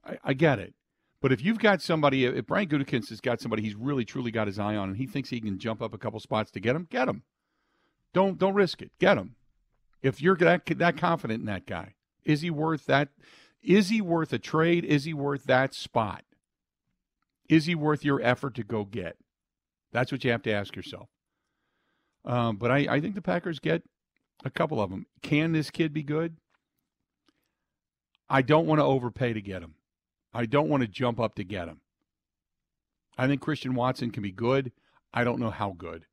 [0.05, 0.75] I, I get it.
[1.21, 4.47] But if you've got somebody, if Brian Gutekunst has got somebody he's really truly got
[4.47, 6.75] his eye on, and he thinks he can jump up a couple spots to get
[6.75, 7.23] him, get him.
[8.13, 8.91] Don't don't risk it.
[8.99, 9.37] Get him.
[10.03, 13.11] If you're that that confident in that guy, is he worth that?
[13.63, 14.85] Is he worth a trade?
[14.85, 16.25] Is he worth that spot?
[17.49, 19.17] Is he worth your effort to go get?
[19.93, 21.09] That's what you have to ask yourself.
[22.25, 23.83] Um, but I, I think the Packers get
[24.45, 25.07] a couple of them.
[25.23, 26.37] Can this kid be good?
[28.31, 29.75] I don't want to overpay to get him.
[30.33, 31.81] I don't want to jump up to get him.
[33.19, 34.71] I think Christian Watson can be good.
[35.13, 36.07] I don't know how good.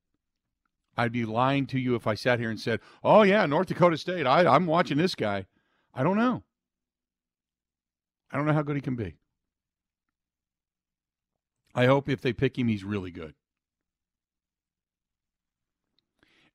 [0.97, 3.97] I'd be lying to you if I sat here and said, "Oh yeah, North Dakota
[3.97, 4.25] State.
[4.25, 5.45] I, I'm watching this guy."
[5.93, 6.43] I don't know.
[8.31, 9.15] I don't know how good he can be.
[11.73, 13.35] I hope if they pick him, he's really good.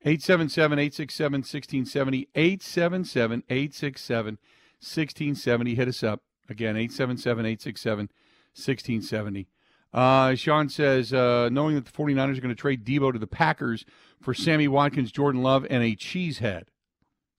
[0.05, 2.29] 877 867 1670.
[2.35, 4.38] 877 867
[4.82, 5.74] 1670.
[5.74, 6.22] Hit us up.
[6.48, 8.08] Again, 877 867
[8.54, 9.48] 1670.
[9.94, 13.26] Uh, Sean says, uh, knowing that the 49ers are going to trade Deebo to the
[13.26, 13.84] Packers
[14.20, 16.64] for Sammy Watkins, Jordan Love, and a cheesehead.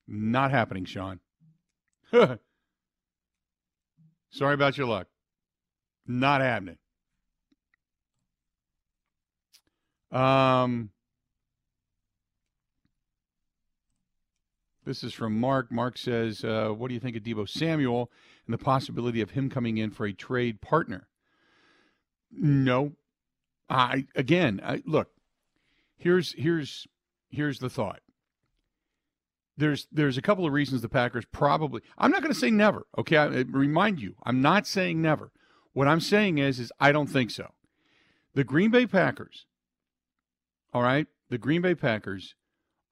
[0.06, 1.20] Not happening, Sean.
[4.30, 5.08] Sorry about your luck.
[6.06, 6.78] Not happening.
[10.12, 10.90] Um,
[14.84, 15.70] this is from Mark.
[15.72, 18.10] Mark says, uh, What do you think of Deebo Samuel
[18.46, 21.08] and the possibility of him coming in for a trade partner?
[22.30, 22.92] No.
[23.68, 25.08] I again, I, look.
[25.96, 26.86] Here's here's
[27.30, 28.00] here's the thought.
[29.56, 31.80] There's there's a couple of reasons the Packers probably.
[31.96, 32.86] I'm not going to say never.
[32.98, 35.30] Okay, I, remind you, I'm not saying never.
[35.72, 37.52] What I'm saying is is I don't think so.
[38.34, 39.46] The Green Bay Packers.
[40.72, 42.34] All right, the Green Bay Packers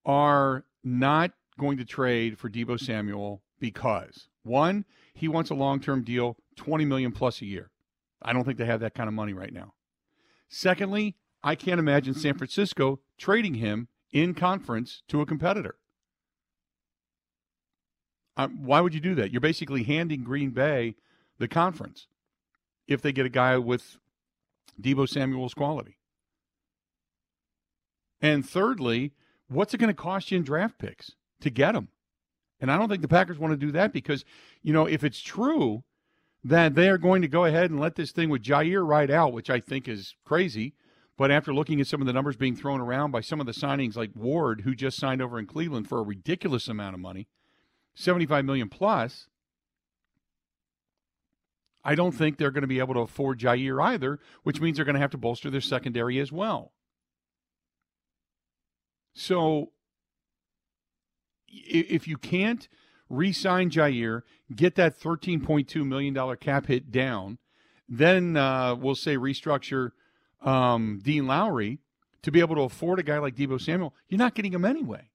[0.07, 6.37] are not going to trade for Deebo Samuel because one, he wants a long-term deal,
[6.57, 7.71] 20 million plus a year.
[8.21, 9.75] I don't think they have that kind of money right now.
[10.49, 15.77] Secondly, I can't imagine San Francisco trading him in conference to a competitor.
[18.37, 19.31] Um, why would you do that?
[19.31, 20.97] You're basically handing Green Bay
[21.39, 22.07] the conference
[22.87, 23.99] if they get a guy with
[24.81, 25.99] Deebo Samuel's quality.
[28.21, 29.13] And thirdly,
[29.49, 31.89] what's it going to cost you in draft picks to get him?
[32.61, 34.25] And I don't think the Packers want to do that because,
[34.63, 35.83] you know, if it's true
[36.45, 39.33] that they are going to go ahead and let this thing with Jaire ride out,
[39.33, 40.75] which I think is crazy.
[41.17, 43.53] But after looking at some of the numbers being thrown around by some of the
[43.53, 47.29] signings like Ward, who just signed over in Cleveland for a ridiculous amount of money,
[47.95, 49.29] 75 million plus,
[51.85, 54.85] I don't think they're going to be able to afford Jaire either, which means they're
[54.85, 56.73] going to have to bolster their secondary as well.
[59.15, 59.73] So
[61.53, 62.69] if you can't
[63.09, 64.23] re-sign Jaire,
[64.55, 67.39] get that $13.2 million cap hit down,
[67.89, 69.91] then uh, we'll say restructure
[70.41, 71.79] um, Dean Lowry
[72.23, 73.95] to be able to afford a guy like Deebo Samuel.
[74.09, 75.11] You're not getting him anyway.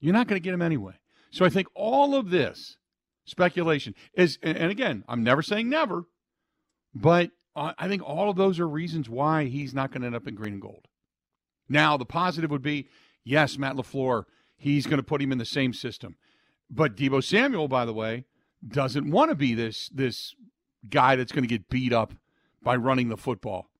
[0.00, 0.94] You're not going to get him anyway.
[1.30, 2.76] So I think all of this
[3.24, 6.04] speculation is, and again, I'm never saying never,
[6.94, 10.26] but I think all of those are reasons why he's not going to end up
[10.26, 10.88] in green and gold.
[11.68, 12.88] Now, the positive would be
[13.24, 14.24] yes, Matt LaFleur,
[14.56, 16.16] he's going to put him in the same system.
[16.70, 18.24] But Deebo Samuel, by the way,
[18.66, 20.34] doesn't want to be this this
[20.88, 22.14] guy that's going to get beat up
[22.62, 23.70] by running the football.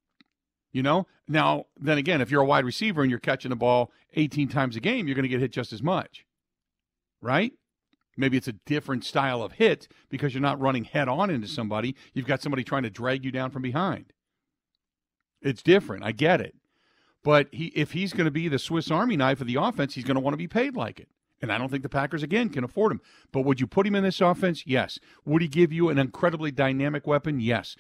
[0.72, 1.06] You know?
[1.28, 4.76] Now, then again, if you're a wide receiver and you're catching the ball 18 times
[4.76, 6.24] a game, you're going to get hit just as much.
[7.20, 7.52] Right?
[8.16, 11.94] Maybe it's a different style of hit because you're not running head on into somebody.
[12.14, 14.12] You've got somebody trying to drag you down from behind.
[15.42, 16.04] It's different.
[16.04, 16.54] I get it.
[17.26, 20.04] But he, if he's going to be the Swiss Army knife of the offense, he's
[20.04, 21.08] going to want to be paid like it.
[21.42, 23.00] And I don't think the Packers, again, can afford him.
[23.32, 24.62] But would you put him in this offense?
[24.64, 25.00] Yes.
[25.24, 27.40] Would he give you an incredibly dynamic weapon?
[27.40, 27.74] Yes.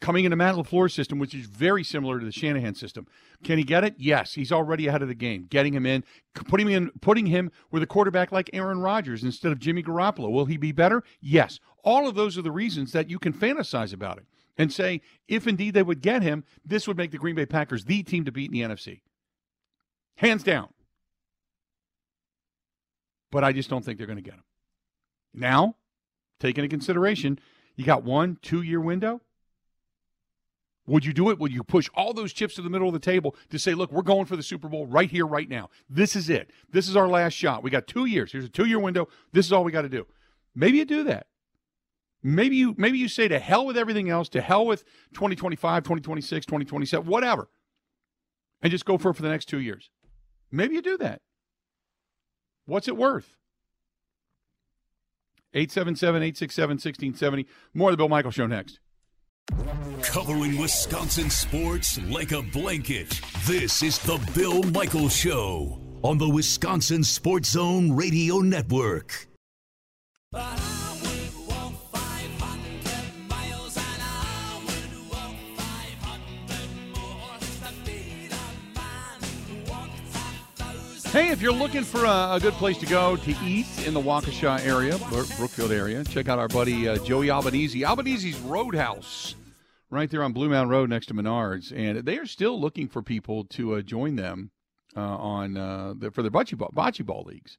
[0.00, 3.06] Coming into Matt LaFleur's system, which is very similar to the Shanahan system.
[3.44, 3.96] Can he get it?
[3.98, 4.32] Yes.
[4.32, 5.46] He's already ahead of the game.
[5.50, 6.02] Getting him in,
[6.34, 10.30] putting him in, putting him with a quarterback like Aaron Rodgers instead of Jimmy Garoppolo.
[10.30, 11.02] Will he be better?
[11.20, 11.60] Yes.
[11.84, 14.24] All of those are the reasons that you can fantasize about it
[14.58, 17.84] and say, if indeed they would get him, this would make the Green Bay Packers
[17.84, 19.00] the team to beat in the NFC.
[20.16, 20.68] Hands down.
[23.30, 24.44] But I just don't think they're going to get him.
[25.34, 25.76] Now,
[26.40, 27.38] take into consideration,
[27.74, 29.20] you got one, two year window.
[30.86, 31.38] Would you do it?
[31.40, 33.90] Would you push all those chips to the middle of the table to say, look,
[33.90, 35.68] we're going for the Super Bowl right here, right now?
[35.90, 36.50] This is it.
[36.70, 37.64] This is our last shot.
[37.64, 38.30] We got two years.
[38.30, 39.08] Here's a two year window.
[39.32, 40.06] This is all we got to do.
[40.54, 41.26] Maybe you do that.
[42.28, 44.82] Maybe you maybe you say to hell with everything else, to hell with
[45.14, 47.48] 2025, 2026, 2027, whatever.
[48.60, 49.90] And just go for it for the next two years.
[50.50, 51.20] Maybe you do that.
[52.64, 53.36] What's it worth?
[55.54, 57.46] 877 867 1670.
[57.74, 58.80] More of the Bill Michael Show next.
[60.02, 63.20] Covering Wisconsin sports like a blanket.
[63.44, 69.28] This is the Bill Michael Show on the Wisconsin Sports Zone Radio Network.
[81.12, 84.00] Hey, if you're looking for a, a good place to go to eat in the
[84.00, 87.84] Waukesha area, Brookfield area, check out our buddy uh, Joey Albanese.
[87.84, 89.34] Albanese's Roadhouse,
[89.88, 93.44] right there on Bluemound Road next to Menards, and they are still looking for people
[93.44, 94.50] to uh, join them
[94.94, 97.56] uh, on uh, the, for their bocce ball, bocce ball leagues.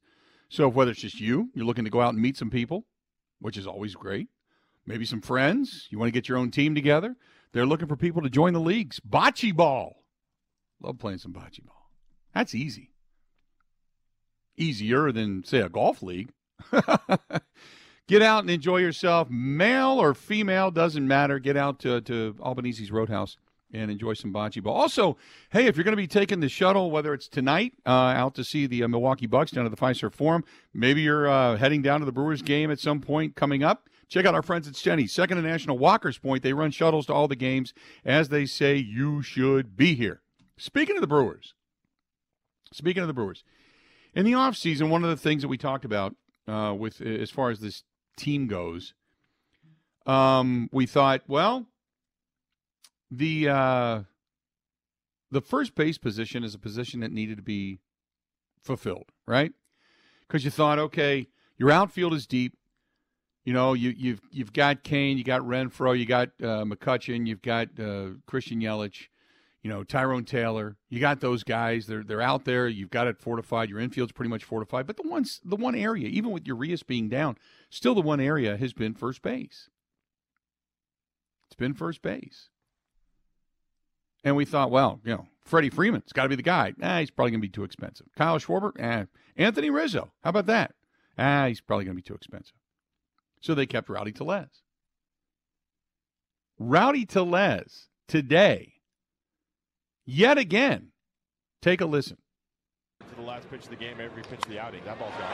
[0.50, 2.84] So whether it's just you, you're looking to go out and meet some people,
[3.40, 4.28] which is always great.
[4.86, 5.88] Maybe some friends.
[5.90, 7.16] You want to get your own team together.
[7.52, 9.00] They're looking for people to join the leagues.
[9.00, 10.04] Bocce ball.
[10.80, 11.90] Love playing some bocce ball.
[12.34, 12.92] That's easy
[14.58, 16.32] easier than, say, a golf league.
[18.08, 19.28] Get out and enjoy yourself.
[19.30, 21.38] Male or female, doesn't matter.
[21.38, 23.36] Get out to, to Albanese's Roadhouse
[23.72, 24.74] and enjoy some bocce ball.
[24.74, 25.16] Also,
[25.50, 28.44] hey, if you're going to be taking the shuttle, whether it's tonight uh, out to
[28.44, 30.42] see the uh, Milwaukee Bucks down at the Fiserv Forum,
[30.72, 33.88] maybe you're uh, heading down to the Brewers game at some point coming up.
[34.08, 36.42] Check out our friends at Steny, Second and National Walker's Point.
[36.42, 37.74] They run shuttles to all the games.
[38.06, 40.22] As they say, you should be here.
[40.56, 41.52] Speaking of the Brewers,
[42.72, 43.44] speaking of the Brewers,
[44.18, 46.16] in the offseason, one of the things that we talked about
[46.48, 47.84] uh, with as far as this
[48.16, 48.92] team goes,
[50.06, 51.66] um, we thought, well,
[53.12, 54.00] the uh,
[55.30, 57.78] the first base position is a position that needed to be
[58.60, 59.52] fulfilled, right?
[60.26, 62.56] Because you thought, okay, your outfield is deep.
[63.44, 67.40] You know, you, you've you've got Cain, you got Renfroe, you got uh, McCutchen, you've
[67.40, 69.06] got uh, Christian Yelich
[69.68, 70.78] you know, Tyrone Taylor.
[70.88, 71.86] You got those guys.
[71.86, 72.68] They're they're out there.
[72.68, 73.68] You've got it fortified.
[73.68, 74.86] Your infield's pretty much fortified.
[74.86, 77.36] But the ones the one area, even with Urias being down,
[77.68, 79.68] still the one area has been first base.
[81.48, 82.48] It's been first base.
[84.24, 86.72] And we thought, well, you know, Freddie Freeman's got to be the guy.
[86.82, 88.06] Ah, he's probably going to be too expensive.
[88.16, 89.04] Kyle Schwarber, ah.
[89.36, 90.74] Anthony Rizzo, how about that?
[91.18, 92.56] Ah, he's probably going to be too expensive.
[93.42, 94.62] So they kept Rowdy Tellez.
[96.58, 98.77] Rowdy Tellez today
[100.08, 100.88] yet again.
[101.60, 102.16] Take a listen.
[103.08, 104.80] To the last pitch of the game, every pitch of the outing.
[104.84, 105.28] That ball's gone.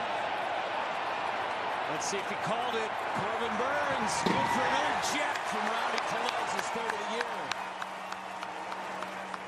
[1.90, 2.90] Let's see if he called it.
[3.14, 7.34] Corbin Burnes good for another jet from Rowdy Tellez, his third of the year.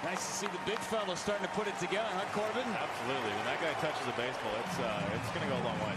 [0.05, 2.69] Nice to see the big fella starting to put it together, huh, Corbin?
[2.71, 3.33] Absolutely.
[3.35, 5.97] When that guy touches a baseball, it's uh, it's going to go a long way.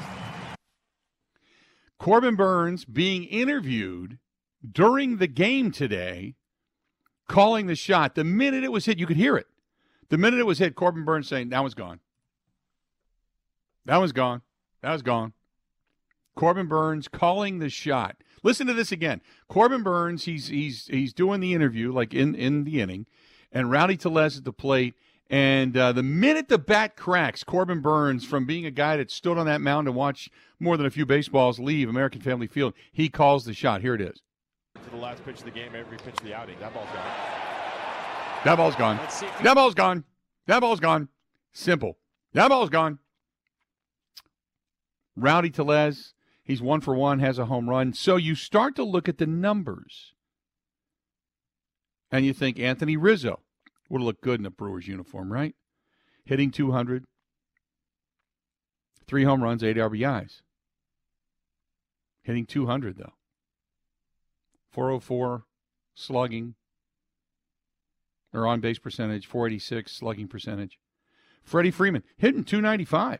[1.99, 4.17] Corbin Burnes being interviewed
[4.71, 6.35] during the game today
[7.29, 8.15] calling the shot.
[8.15, 9.47] The minute it was hit, you could hear it.
[10.09, 12.01] The minute it was hit, Corbin Burnes saying, That one's gone.
[13.85, 14.41] That one's gone.
[14.81, 15.33] That was gone.
[16.35, 18.17] Corbin Burnes calling the shot.
[18.43, 19.21] Listen to this again.
[19.47, 23.05] Corbin Burnes, he's he's he's doing the interview like in in the inning,
[23.51, 24.95] and Rowdy Tellez at the plate,
[25.29, 29.37] And uh, the minute the bat cracks, Corbin Burnes, from being a guy that stood
[29.37, 33.09] on that mound and watched more than a few baseballs leave American Family Field, he
[33.09, 33.81] calls the shot.
[33.81, 34.21] Here it is.
[34.75, 36.57] To the last pitch of the game, every pitch of the outing.
[36.59, 37.05] That ball's gone.
[38.43, 38.97] That ball's gone.
[39.43, 40.03] That ball's gone.
[40.47, 41.09] That ball's gone.
[41.53, 41.97] Simple.
[42.33, 42.99] That ball's gone.
[45.15, 47.93] Rowdy Tellez, he's one for one, has a home run.
[47.93, 50.13] So you start to look at the numbers.
[52.11, 53.41] And you think Anthony Rizzo
[53.89, 55.53] would look good in a Brewers uniform, right?
[56.25, 57.05] Hitting 200,
[59.07, 60.41] three home runs, eight RBIs.
[62.23, 63.13] Hitting 200, though.
[64.71, 65.45] 404
[65.95, 66.55] slugging,
[68.33, 70.77] or on base percentage, 486 slugging percentage.
[71.43, 73.19] Freddie Freeman hitting 295.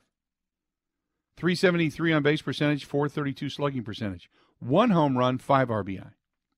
[1.38, 4.30] 373 on base percentage, 432 slugging percentage.
[4.60, 6.12] One home run, five RBI.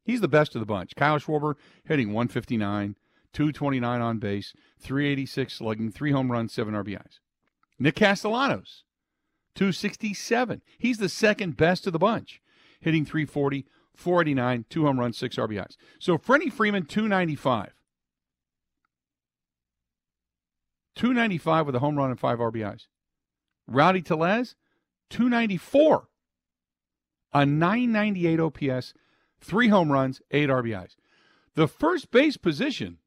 [0.04, 0.96] He's the best of the bunch.
[0.96, 1.54] Kyle Schwarber
[1.86, 2.96] hitting 159,
[3.32, 7.20] 229 on base, 386 slugging, three home runs, seven RBIs.
[7.78, 8.84] Nick Castellanos,
[9.56, 10.62] 267.
[10.78, 12.42] He's the second best of the bunch,
[12.80, 13.66] hitting 340,
[14.02, 15.78] 489, two home runs, six RBIs.
[16.00, 17.74] So Freddie Freeman, 295.
[20.96, 22.88] 295 with a home run and five RBIs.
[23.68, 24.56] Rowdy Tellez,
[25.10, 26.08] 294.
[27.34, 28.94] A 998 OPS,
[29.40, 30.96] three home runs, eight RBIs.
[31.56, 32.98] The first base position,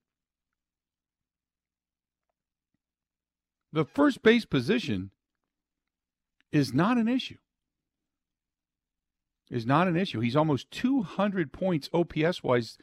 [3.72, 5.11] the first base position
[6.52, 7.37] is not an issue.
[9.55, 10.19] Is not an issue.
[10.19, 12.77] He's almost 200 points OPS wise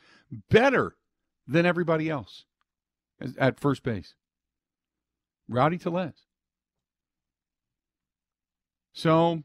[0.50, 0.96] better
[1.46, 2.46] than everybody else
[3.38, 4.16] at first base.
[5.50, 6.14] Rowdy Tellez.
[8.94, 9.44] So,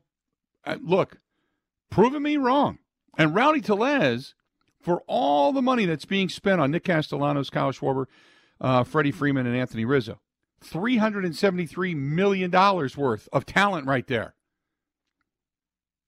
[0.65, 1.19] uh, look,
[1.91, 2.79] proving me wrong.
[3.19, 4.37] And Rowdy Tellez,
[4.81, 8.07] for all the money that's being spent on Nick Castellanos, Kyle Schwarber,
[8.61, 10.21] uh, Freddie Freeman, and Anthony Rizzo,
[10.65, 14.36] $373 million worth of talent right there.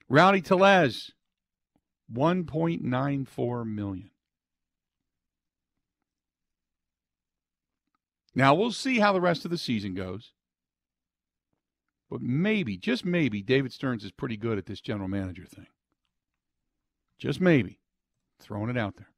[0.09, 1.13] Rowdy Tellez,
[2.13, 4.11] 1.94 million.
[8.35, 10.33] Now we'll see how the rest of the season goes.
[12.11, 15.67] But maybe, just maybe, David Stearns is pretty good at this general manager thing.
[17.19, 17.81] Just maybe.
[18.41, 19.11] Throwing it out there.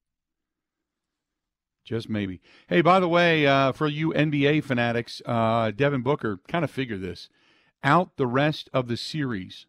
[1.84, 2.40] Just maybe.
[2.66, 7.00] Hey, by the way, uh, for you NBA fanatics, uh, Devin Booker kind of figured
[7.00, 7.28] this
[7.82, 9.66] out the rest of the series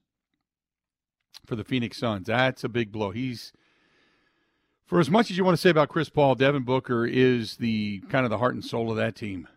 [1.51, 2.27] for the Phoenix Suns.
[2.27, 3.11] That's a big blow.
[3.11, 3.51] He's
[4.85, 7.99] for as much as you want to say about Chris Paul, Devin Booker is the
[8.07, 9.49] kind of the heart and soul of that team.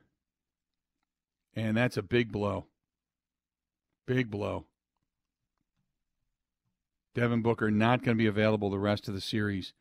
[1.55, 2.67] And that's a big blow.
[4.09, 4.65] Big blow.
[7.15, 9.73] Devin Booker not going to be available the rest of the series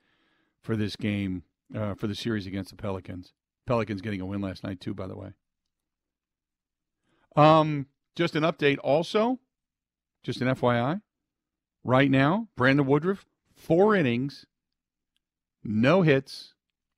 [0.61, 1.41] for this game,
[1.75, 3.33] uh, for the series against the Pelicans.
[3.65, 5.29] Pelicans getting a win last night, too, by the way.
[7.35, 9.39] Um, just an update also,
[10.21, 11.01] just an FYI.
[11.83, 14.45] Right now, Brandon Woodruff, four innings,
[15.63, 16.53] no hits,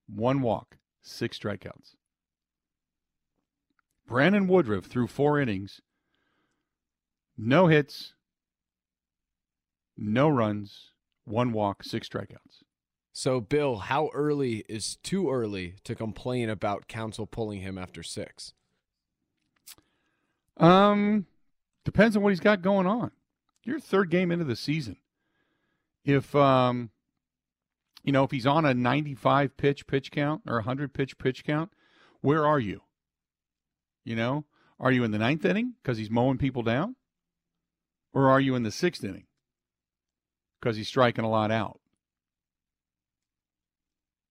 [0.08, 1.96] one walk, six strikeouts.
[4.08, 5.82] Brandon Woodruff threw four innings,
[7.38, 8.14] no hits,
[9.98, 10.92] no runs,
[11.24, 12.64] one walk, six strikeouts.
[13.12, 18.54] So, Bill, how early is too early to complain about Counsell pulling him after six?
[20.58, 21.26] Um,
[21.86, 23.12] depends on what he's got going on.
[23.66, 24.98] Your third game into the season.
[26.06, 26.92] If um,
[28.04, 31.44] you know, if he's on a 95 pitch pitch count or a 100 pitch pitch
[31.44, 31.72] count,
[32.22, 32.82] where are you?
[34.04, 34.46] You know,
[34.80, 36.96] are you in the ninth inning because he's mowing people down,
[38.14, 39.26] or are you in the sixth inning
[40.60, 41.80] because he's striking a lot out?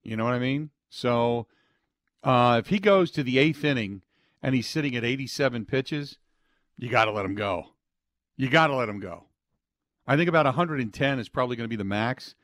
[0.05, 0.71] You know what I mean?
[0.89, 1.49] So,
[2.23, 4.03] uh, if he goes to the eighth inning
[4.41, 6.19] and he's sitting at 87 pitches,
[6.79, 7.74] you got to let him go.
[8.37, 9.25] You got to let him go.
[10.07, 12.35] I think about 110 is probably going to be the max.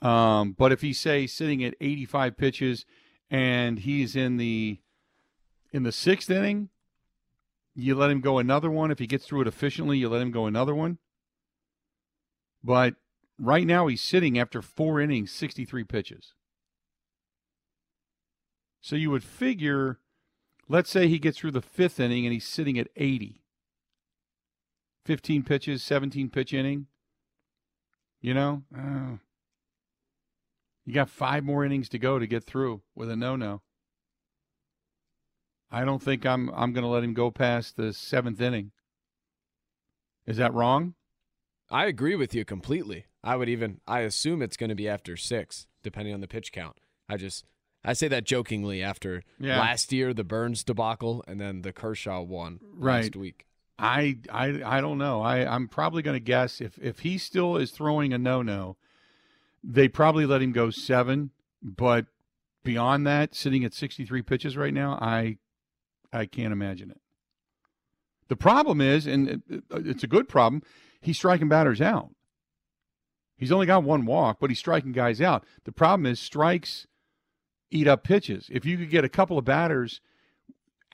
[0.00, 2.86] Um, but if he's say sitting at 85 pitches
[3.30, 4.80] and he's in the
[5.72, 6.68] in the sixth inning,
[7.74, 8.90] you let him go another one.
[8.90, 10.98] If he gets through it efficiently, you let him go another one.
[12.62, 12.94] But
[13.38, 16.34] right now he's sitting after four innings, 63 pitches.
[18.80, 20.00] So you would figure,
[20.68, 23.41] let's say he gets through the fifth inning and he's sitting at 80.
[25.04, 26.86] 15 pitches, 17 pitch inning.
[28.20, 29.16] You know, uh,
[30.86, 33.62] you got five more innings to go to get through with a no-no.
[35.70, 38.72] I don't think I'm I'm going to let him go past the seventh inning.
[40.26, 40.94] Is that wrong?
[41.70, 43.06] I agree with you completely.
[43.24, 46.52] I would even I assume it's going to be after six, depending on the pitch
[46.52, 46.76] count.
[47.08, 47.44] I just
[47.82, 49.58] I say that jokingly after Yeah.
[49.58, 53.04] last year the Burnes debacle and then the Kershaw one Right.
[53.04, 53.46] last week.
[53.82, 55.20] I I I don't know.
[55.22, 58.76] I I'm probably going to guess if if he still is throwing a no no,
[59.62, 61.30] they probably let him go seven.
[61.60, 62.06] But
[62.62, 65.38] beyond that, sitting at 63 pitches right now, I
[66.12, 67.00] I can't imagine it.
[68.28, 70.62] The problem is, and it- uh, it's a good problem,
[71.00, 72.10] he's striking batters out.
[73.36, 75.44] He's only got one walk, but he's striking guys out.
[75.64, 76.86] The problem is strikes
[77.72, 78.48] eat up pitches.
[78.52, 80.00] If you could get a couple of batters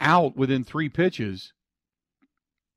[0.00, 1.52] out within three pitches,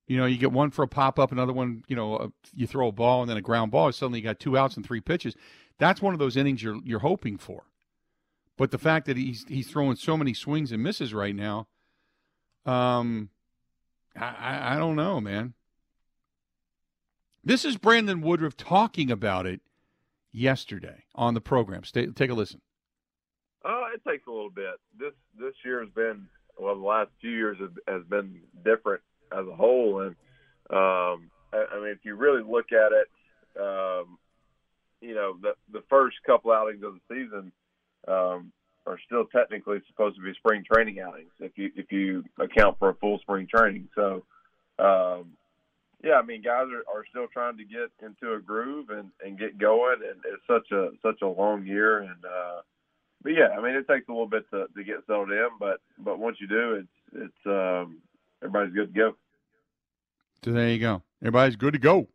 [0.06, 2.66] you know, you get one for a pop up, another one, you know, uh, you
[2.66, 3.90] throw a ball and then a ground ball.
[3.92, 5.34] Suddenly you got two outs and three pitches.
[5.78, 7.64] That's one of those innings you're you're hoping for.
[8.56, 11.68] But the fact that he's he's throwing so many swings and misses right now,
[12.66, 13.30] um,
[14.16, 15.54] I, I, don't know, man.
[17.42, 19.60] This is Brandon Woodruff talking about it
[20.30, 21.82] yesterday on the program.
[21.84, 22.60] Stay, take a listen.
[23.64, 24.74] Oh, it takes a little bit.
[24.98, 26.26] This this year has been
[26.58, 29.02] well, the last few years has, has been different
[29.36, 30.16] as a whole, and
[30.70, 33.08] um, I, I mean, if you really look at it,
[33.60, 34.18] um,
[35.00, 37.52] you know, the the first couple outings of the season
[38.08, 38.52] um,
[38.86, 42.90] are still technically supposed to be spring training outings if you if you account for
[42.90, 43.88] a full spring training.
[43.94, 44.24] So,
[44.78, 45.32] um,
[46.02, 49.38] yeah, I mean, guys are, are still trying to get into a groove and, and
[49.38, 52.60] get going, and it's such a such a long year, and uh,
[53.22, 55.80] but yeah, I mean, it takes a little bit to, to get settled in, but
[55.98, 57.98] but once you do, it's it's um,
[58.42, 59.16] everybody's good to go.
[60.44, 61.02] So there you go.
[61.22, 62.08] Everybody's good to go.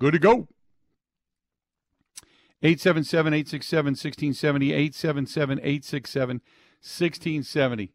[0.00, 0.48] Good to go.
[2.62, 4.72] 877 867 1670.
[4.72, 6.36] 877 867
[6.80, 7.92] 1670.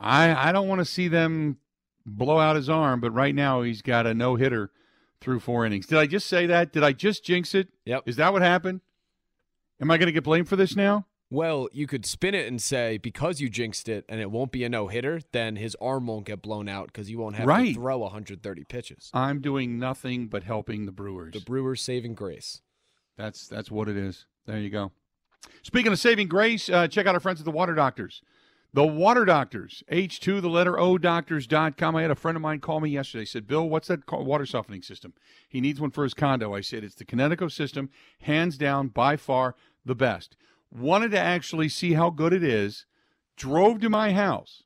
[0.00, 1.58] I I don't want to see them
[2.04, 4.70] blow out his arm, but right now he's got a no hitter
[5.20, 5.86] through four innings.
[5.86, 6.72] Did I just say that?
[6.72, 7.68] Did I just jinx it?
[7.84, 8.04] Yep.
[8.06, 8.80] Is that what happened?
[9.80, 11.06] Am I going to get blamed for this now?
[11.30, 14.64] Well, you could spin it and say because you jinxed it and it won't be
[14.64, 17.68] a no hitter, then his arm won't get blown out because you won't have Right.
[17.68, 19.10] to throw 130 pitches.
[19.12, 21.34] I'm doing nothing but helping the Brewers.
[21.34, 22.62] The Brewers saving grace.
[23.16, 24.24] That's that's what it is.
[24.46, 24.92] There you go.
[25.62, 28.22] Speaking of saving grace, uh, check out our friends at the Water Doctors.
[28.74, 31.96] The Water Doctors, H2, the letter O, doctors.com.
[31.96, 33.22] I had a friend of mine call me yesterday.
[33.22, 35.14] He said, Bill, what's that water softening system?
[35.48, 36.54] He needs one for his condo.
[36.54, 37.88] I said, it's the Kinetico system,
[38.20, 39.54] hands down, by far
[39.86, 40.36] the best.
[40.70, 42.86] Wanted to actually see how good it is.
[43.36, 44.64] Drove to my house,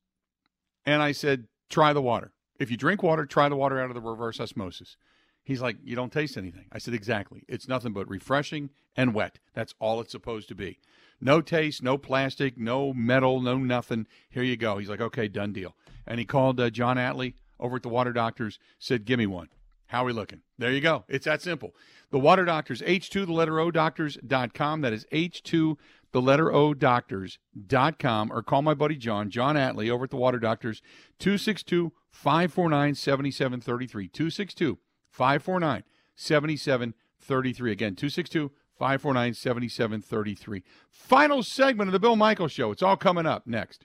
[0.86, 2.32] and I said, try the water.
[2.58, 4.96] If you drink water, try the water out of the reverse osmosis.
[5.44, 6.66] He's like, You don't taste anything.
[6.70, 7.44] I said, Exactly.
[7.48, 9.38] It's nothing but refreshing and wet.
[9.54, 10.78] That's all it's supposed to be.
[11.20, 14.06] No taste, no plastic, no metal, no nothing.
[14.30, 14.78] Here you go.
[14.78, 15.74] He's like, Okay, done deal.
[16.06, 19.48] And he called uh, John Atley over at the Water Doctors, said, Give me one.
[19.92, 20.40] How are we looking?
[20.56, 21.04] There you go.
[21.06, 21.74] It's that simple.
[22.10, 24.80] The Water Doctors, H2, the letter O, doctors.com.
[24.80, 25.76] That is H2,
[26.12, 28.32] the letter O, doctors.com.
[28.32, 30.80] Or call my buddy John, John Atley, over at the Water Doctors,
[31.18, 34.08] 262 549 7733.
[34.08, 34.78] 262
[35.10, 35.82] 549
[36.16, 37.72] 7733.
[37.72, 40.62] Again, 262 549 7733.
[40.90, 42.70] Final segment of the Bill Michael Show.
[42.70, 43.84] It's all coming up next.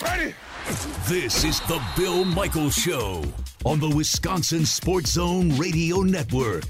[0.00, 3.22] This is the Bill Michaels Show
[3.66, 6.64] on the Wisconsin Sports Zone Radio Network.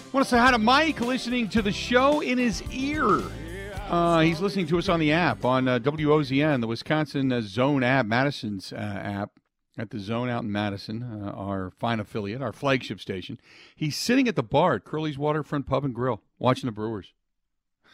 [0.00, 3.22] I want to say hi to Mike listening to the show in his ear.
[3.88, 7.82] Uh, he's listening to us on the app on uh, WOZN, the Wisconsin uh, Zone
[7.82, 9.30] app, Madison's uh, app
[9.78, 13.40] at the Zone out in Madison, uh, our fine affiliate, our flagship station.
[13.74, 17.14] He's sitting at the bar at Curly's Waterfront Pub and Grill watching the Brewers.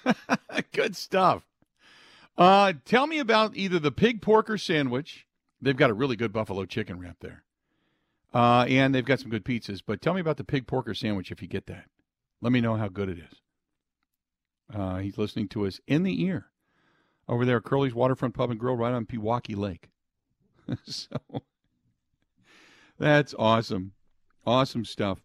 [0.72, 1.44] Good stuff.
[2.36, 5.28] Uh, tell me about either the pig porker sandwich.
[5.62, 7.44] They've got a really good buffalo chicken wrap there.
[8.32, 9.80] And they've got some good pizzas.
[9.86, 11.84] But tell me about the pig porker sandwich if you get that.
[12.42, 13.43] Let me know how good it is.
[14.72, 16.46] Uh, he's listening to us in the ear
[17.28, 19.90] over there at Curly's Waterfront Pub and Grill right on Pewaukee Lake.
[20.84, 21.16] so
[22.98, 23.92] that's awesome.
[24.46, 25.22] Awesome stuff.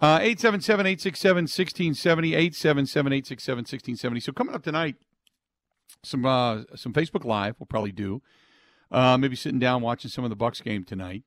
[0.00, 2.34] Uh, 877 867 1670.
[2.34, 4.20] 877 867 1670.
[4.20, 4.96] So coming up tonight,
[6.04, 8.22] some uh, some Facebook Live we'll probably do.
[8.90, 11.24] Uh, maybe sitting down watching some of the Bucks game tonight.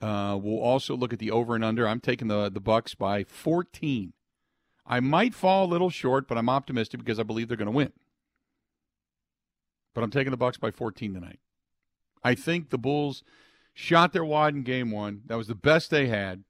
[0.00, 1.88] Uh, we'll also look at the over and under.
[1.88, 4.12] I'm taking the the Bucks by 14.
[4.92, 7.72] I might fall a little short, but I'm optimistic because I believe they're going to
[7.72, 7.94] win.
[9.94, 11.38] But I'm taking the Bucks by 14 tonight.
[12.22, 13.24] I think the Bulls
[13.72, 15.22] shot their wad in game one.
[15.24, 16.44] That was the best they had,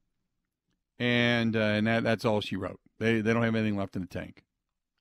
[0.98, 2.80] and uh, and that, that's all she wrote.
[2.98, 4.42] They they don't have anything left in the tank.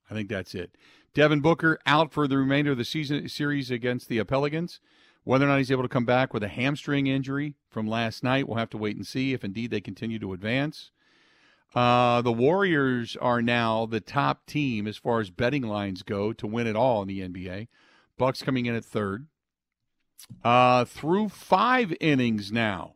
[0.08, 0.76] I think that's it.
[1.12, 4.78] Devin Booker out for the remainder of the season series against the Pelicans.
[5.24, 8.46] Whether or not he's able to come back with a hamstring injury from last night,
[8.46, 10.92] we'll have to wait and see if indeed they continue to advance.
[11.74, 16.46] Uh, the Warriors are now the top team as far as betting lines go to
[16.46, 17.68] win it all in the NBA.
[18.18, 19.26] Bucks coming in at third.
[20.44, 22.94] Uh, through five innings now,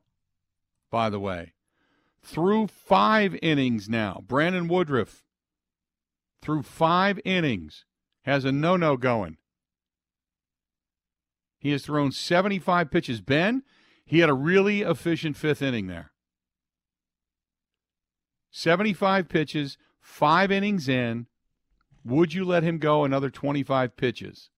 [0.91, 1.55] by the way.
[2.23, 4.23] Through five innings now.
[4.27, 5.25] Brandon Woodruff,
[6.43, 7.85] through five innings,
[8.23, 9.39] has a no no going.
[11.59, 13.21] He has thrown 75 pitches.
[13.21, 13.63] Ben,
[14.05, 16.13] he had a really efficient fifth inning there.
[18.57, 21.27] 75 pitches, five innings in.
[22.07, 24.49] Would you let him go another 25 pitches?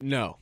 [0.00, 0.38] No.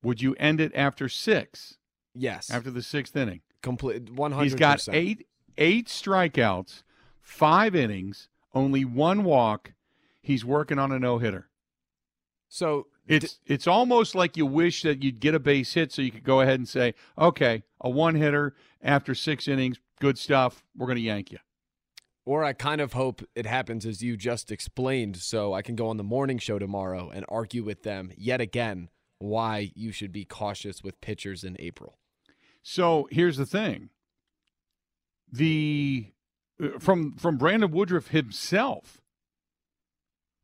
[0.00, 1.76] Would you end it after six?
[2.14, 2.50] Yes.
[2.50, 3.40] After the sixth inning?
[3.62, 6.84] Complete 100 He's got eight eight strikeouts,
[7.20, 9.72] five innings, only one walk.
[10.22, 11.48] He's working on a no hitter.
[12.48, 16.12] So it's it's almost like you wish that you'd get a base hit so you
[16.12, 20.64] could go ahead and say, okay, a one hitter after six innings, good stuff.
[20.76, 21.38] We're going to yank you.
[22.24, 25.88] Or I kind of hope it happens as you just explained, so I can go
[25.88, 30.24] on the morning show tomorrow and argue with them yet again why you should be
[30.24, 31.98] cautious with pitchers in April.
[32.62, 33.88] So here's the thing:
[35.32, 36.12] the
[36.62, 39.00] uh, from from Brandon Woodruff himself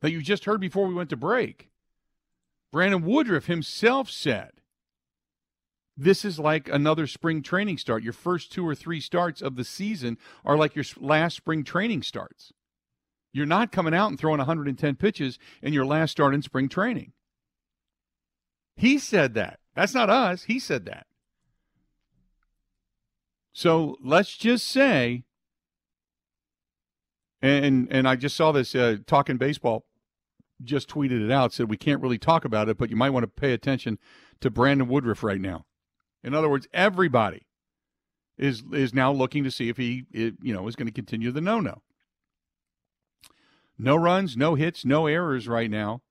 [0.01, 1.71] that you just heard before we went to break.
[2.73, 4.51] Brandon Woodruff himself said,
[5.97, 8.03] This is like another spring training start.
[8.03, 12.03] Your first two or three starts of the season are like your last spring training
[12.03, 12.53] starts.
[13.33, 17.13] You're not coming out and throwing 110 pitches in your last start in spring training.
[18.77, 19.61] He said that.
[19.75, 20.45] That's not us.
[20.45, 21.07] He said that.
[23.53, 25.25] So let's just say,
[27.41, 29.85] and and I just saw this uh, talking baseball
[30.63, 33.23] just tweeted it out, said we can't really talk about it, but you might want
[33.25, 33.99] to pay attention
[34.41, 35.67] to Brandon Woodruff right now.
[36.25, 37.47] In other words, everybody
[38.37, 41.41] is is now looking to see if he you know is going to continue the
[41.41, 41.83] no no.
[43.79, 46.03] No runs, no hits, no errors right now.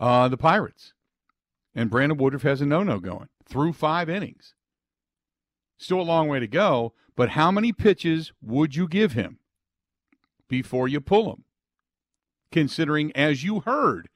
[0.00, 0.92] Uh, the Pirates
[1.74, 4.54] and Brandon Woodruff has a no no going through five innings.
[5.78, 9.38] Still a long way to go, but how many pitches would you give him
[10.48, 11.44] before you pull him?
[12.52, 14.08] considering, as you heard,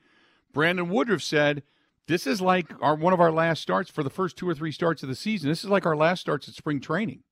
[0.52, 1.64] Brandon Woodruff said,
[2.08, 4.72] this is like our one of our last starts for the first two or three
[4.72, 5.48] starts of the season.
[5.48, 7.22] This is like our last starts at spring training.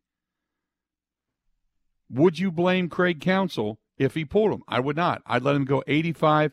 [2.11, 4.63] Would you blame Craig Counsell if he pulled him?
[4.69, 5.23] I would not.
[5.27, 6.53] I'd let him go 85,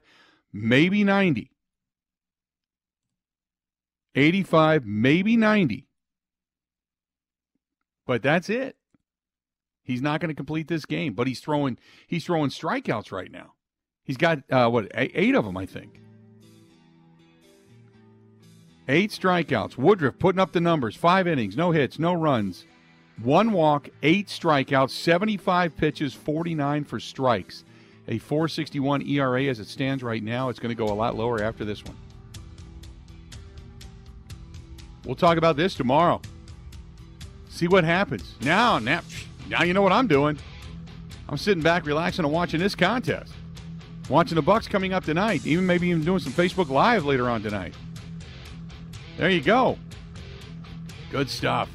[0.53, 1.51] maybe 90.
[4.15, 5.87] 85, maybe 90.
[8.05, 8.75] But that's it.
[9.83, 13.53] He's not going to complete this game, but he's throwing he's throwing strikeouts right now.
[14.03, 16.01] He's got uh, what eight of them, I think.
[18.91, 19.77] Eight strikeouts.
[19.77, 20.97] Woodruff putting up the numbers.
[20.97, 22.65] Five innings, no hits, no runs,
[23.23, 27.63] one walk, eight strikeouts, 75 pitches, 49 for strikes.
[28.09, 30.49] A 461 ERA as it stands right now.
[30.49, 31.95] It's going to go a lot lower after this one.
[35.05, 36.19] We'll talk about this tomorrow.
[37.47, 38.35] See what happens.
[38.41, 39.03] Now, now,
[39.47, 40.37] now you know what I'm doing.
[41.29, 43.31] I'm sitting back, relaxing, and watching this contest.
[44.09, 45.45] Watching the Bucks coming up tonight.
[45.45, 47.73] Even maybe even doing some Facebook Live later on tonight.
[49.21, 49.77] There you go.
[51.11, 51.69] Good stuff.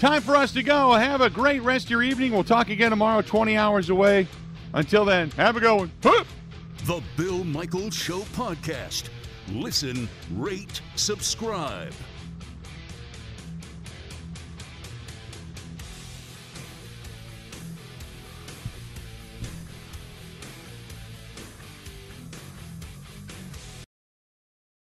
[0.00, 0.90] Time for us to go.
[0.90, 2.32] Have a great rest of your evening.
[2.32, 4.26] We'll talk again tomorrow, 20 hours away.
[4.74, 5.92] Until then, have a good one.
[6.02, 9.08] The Bill Michaels Show podcast.
[9.52, 11.92] Listen, rate, subscribe.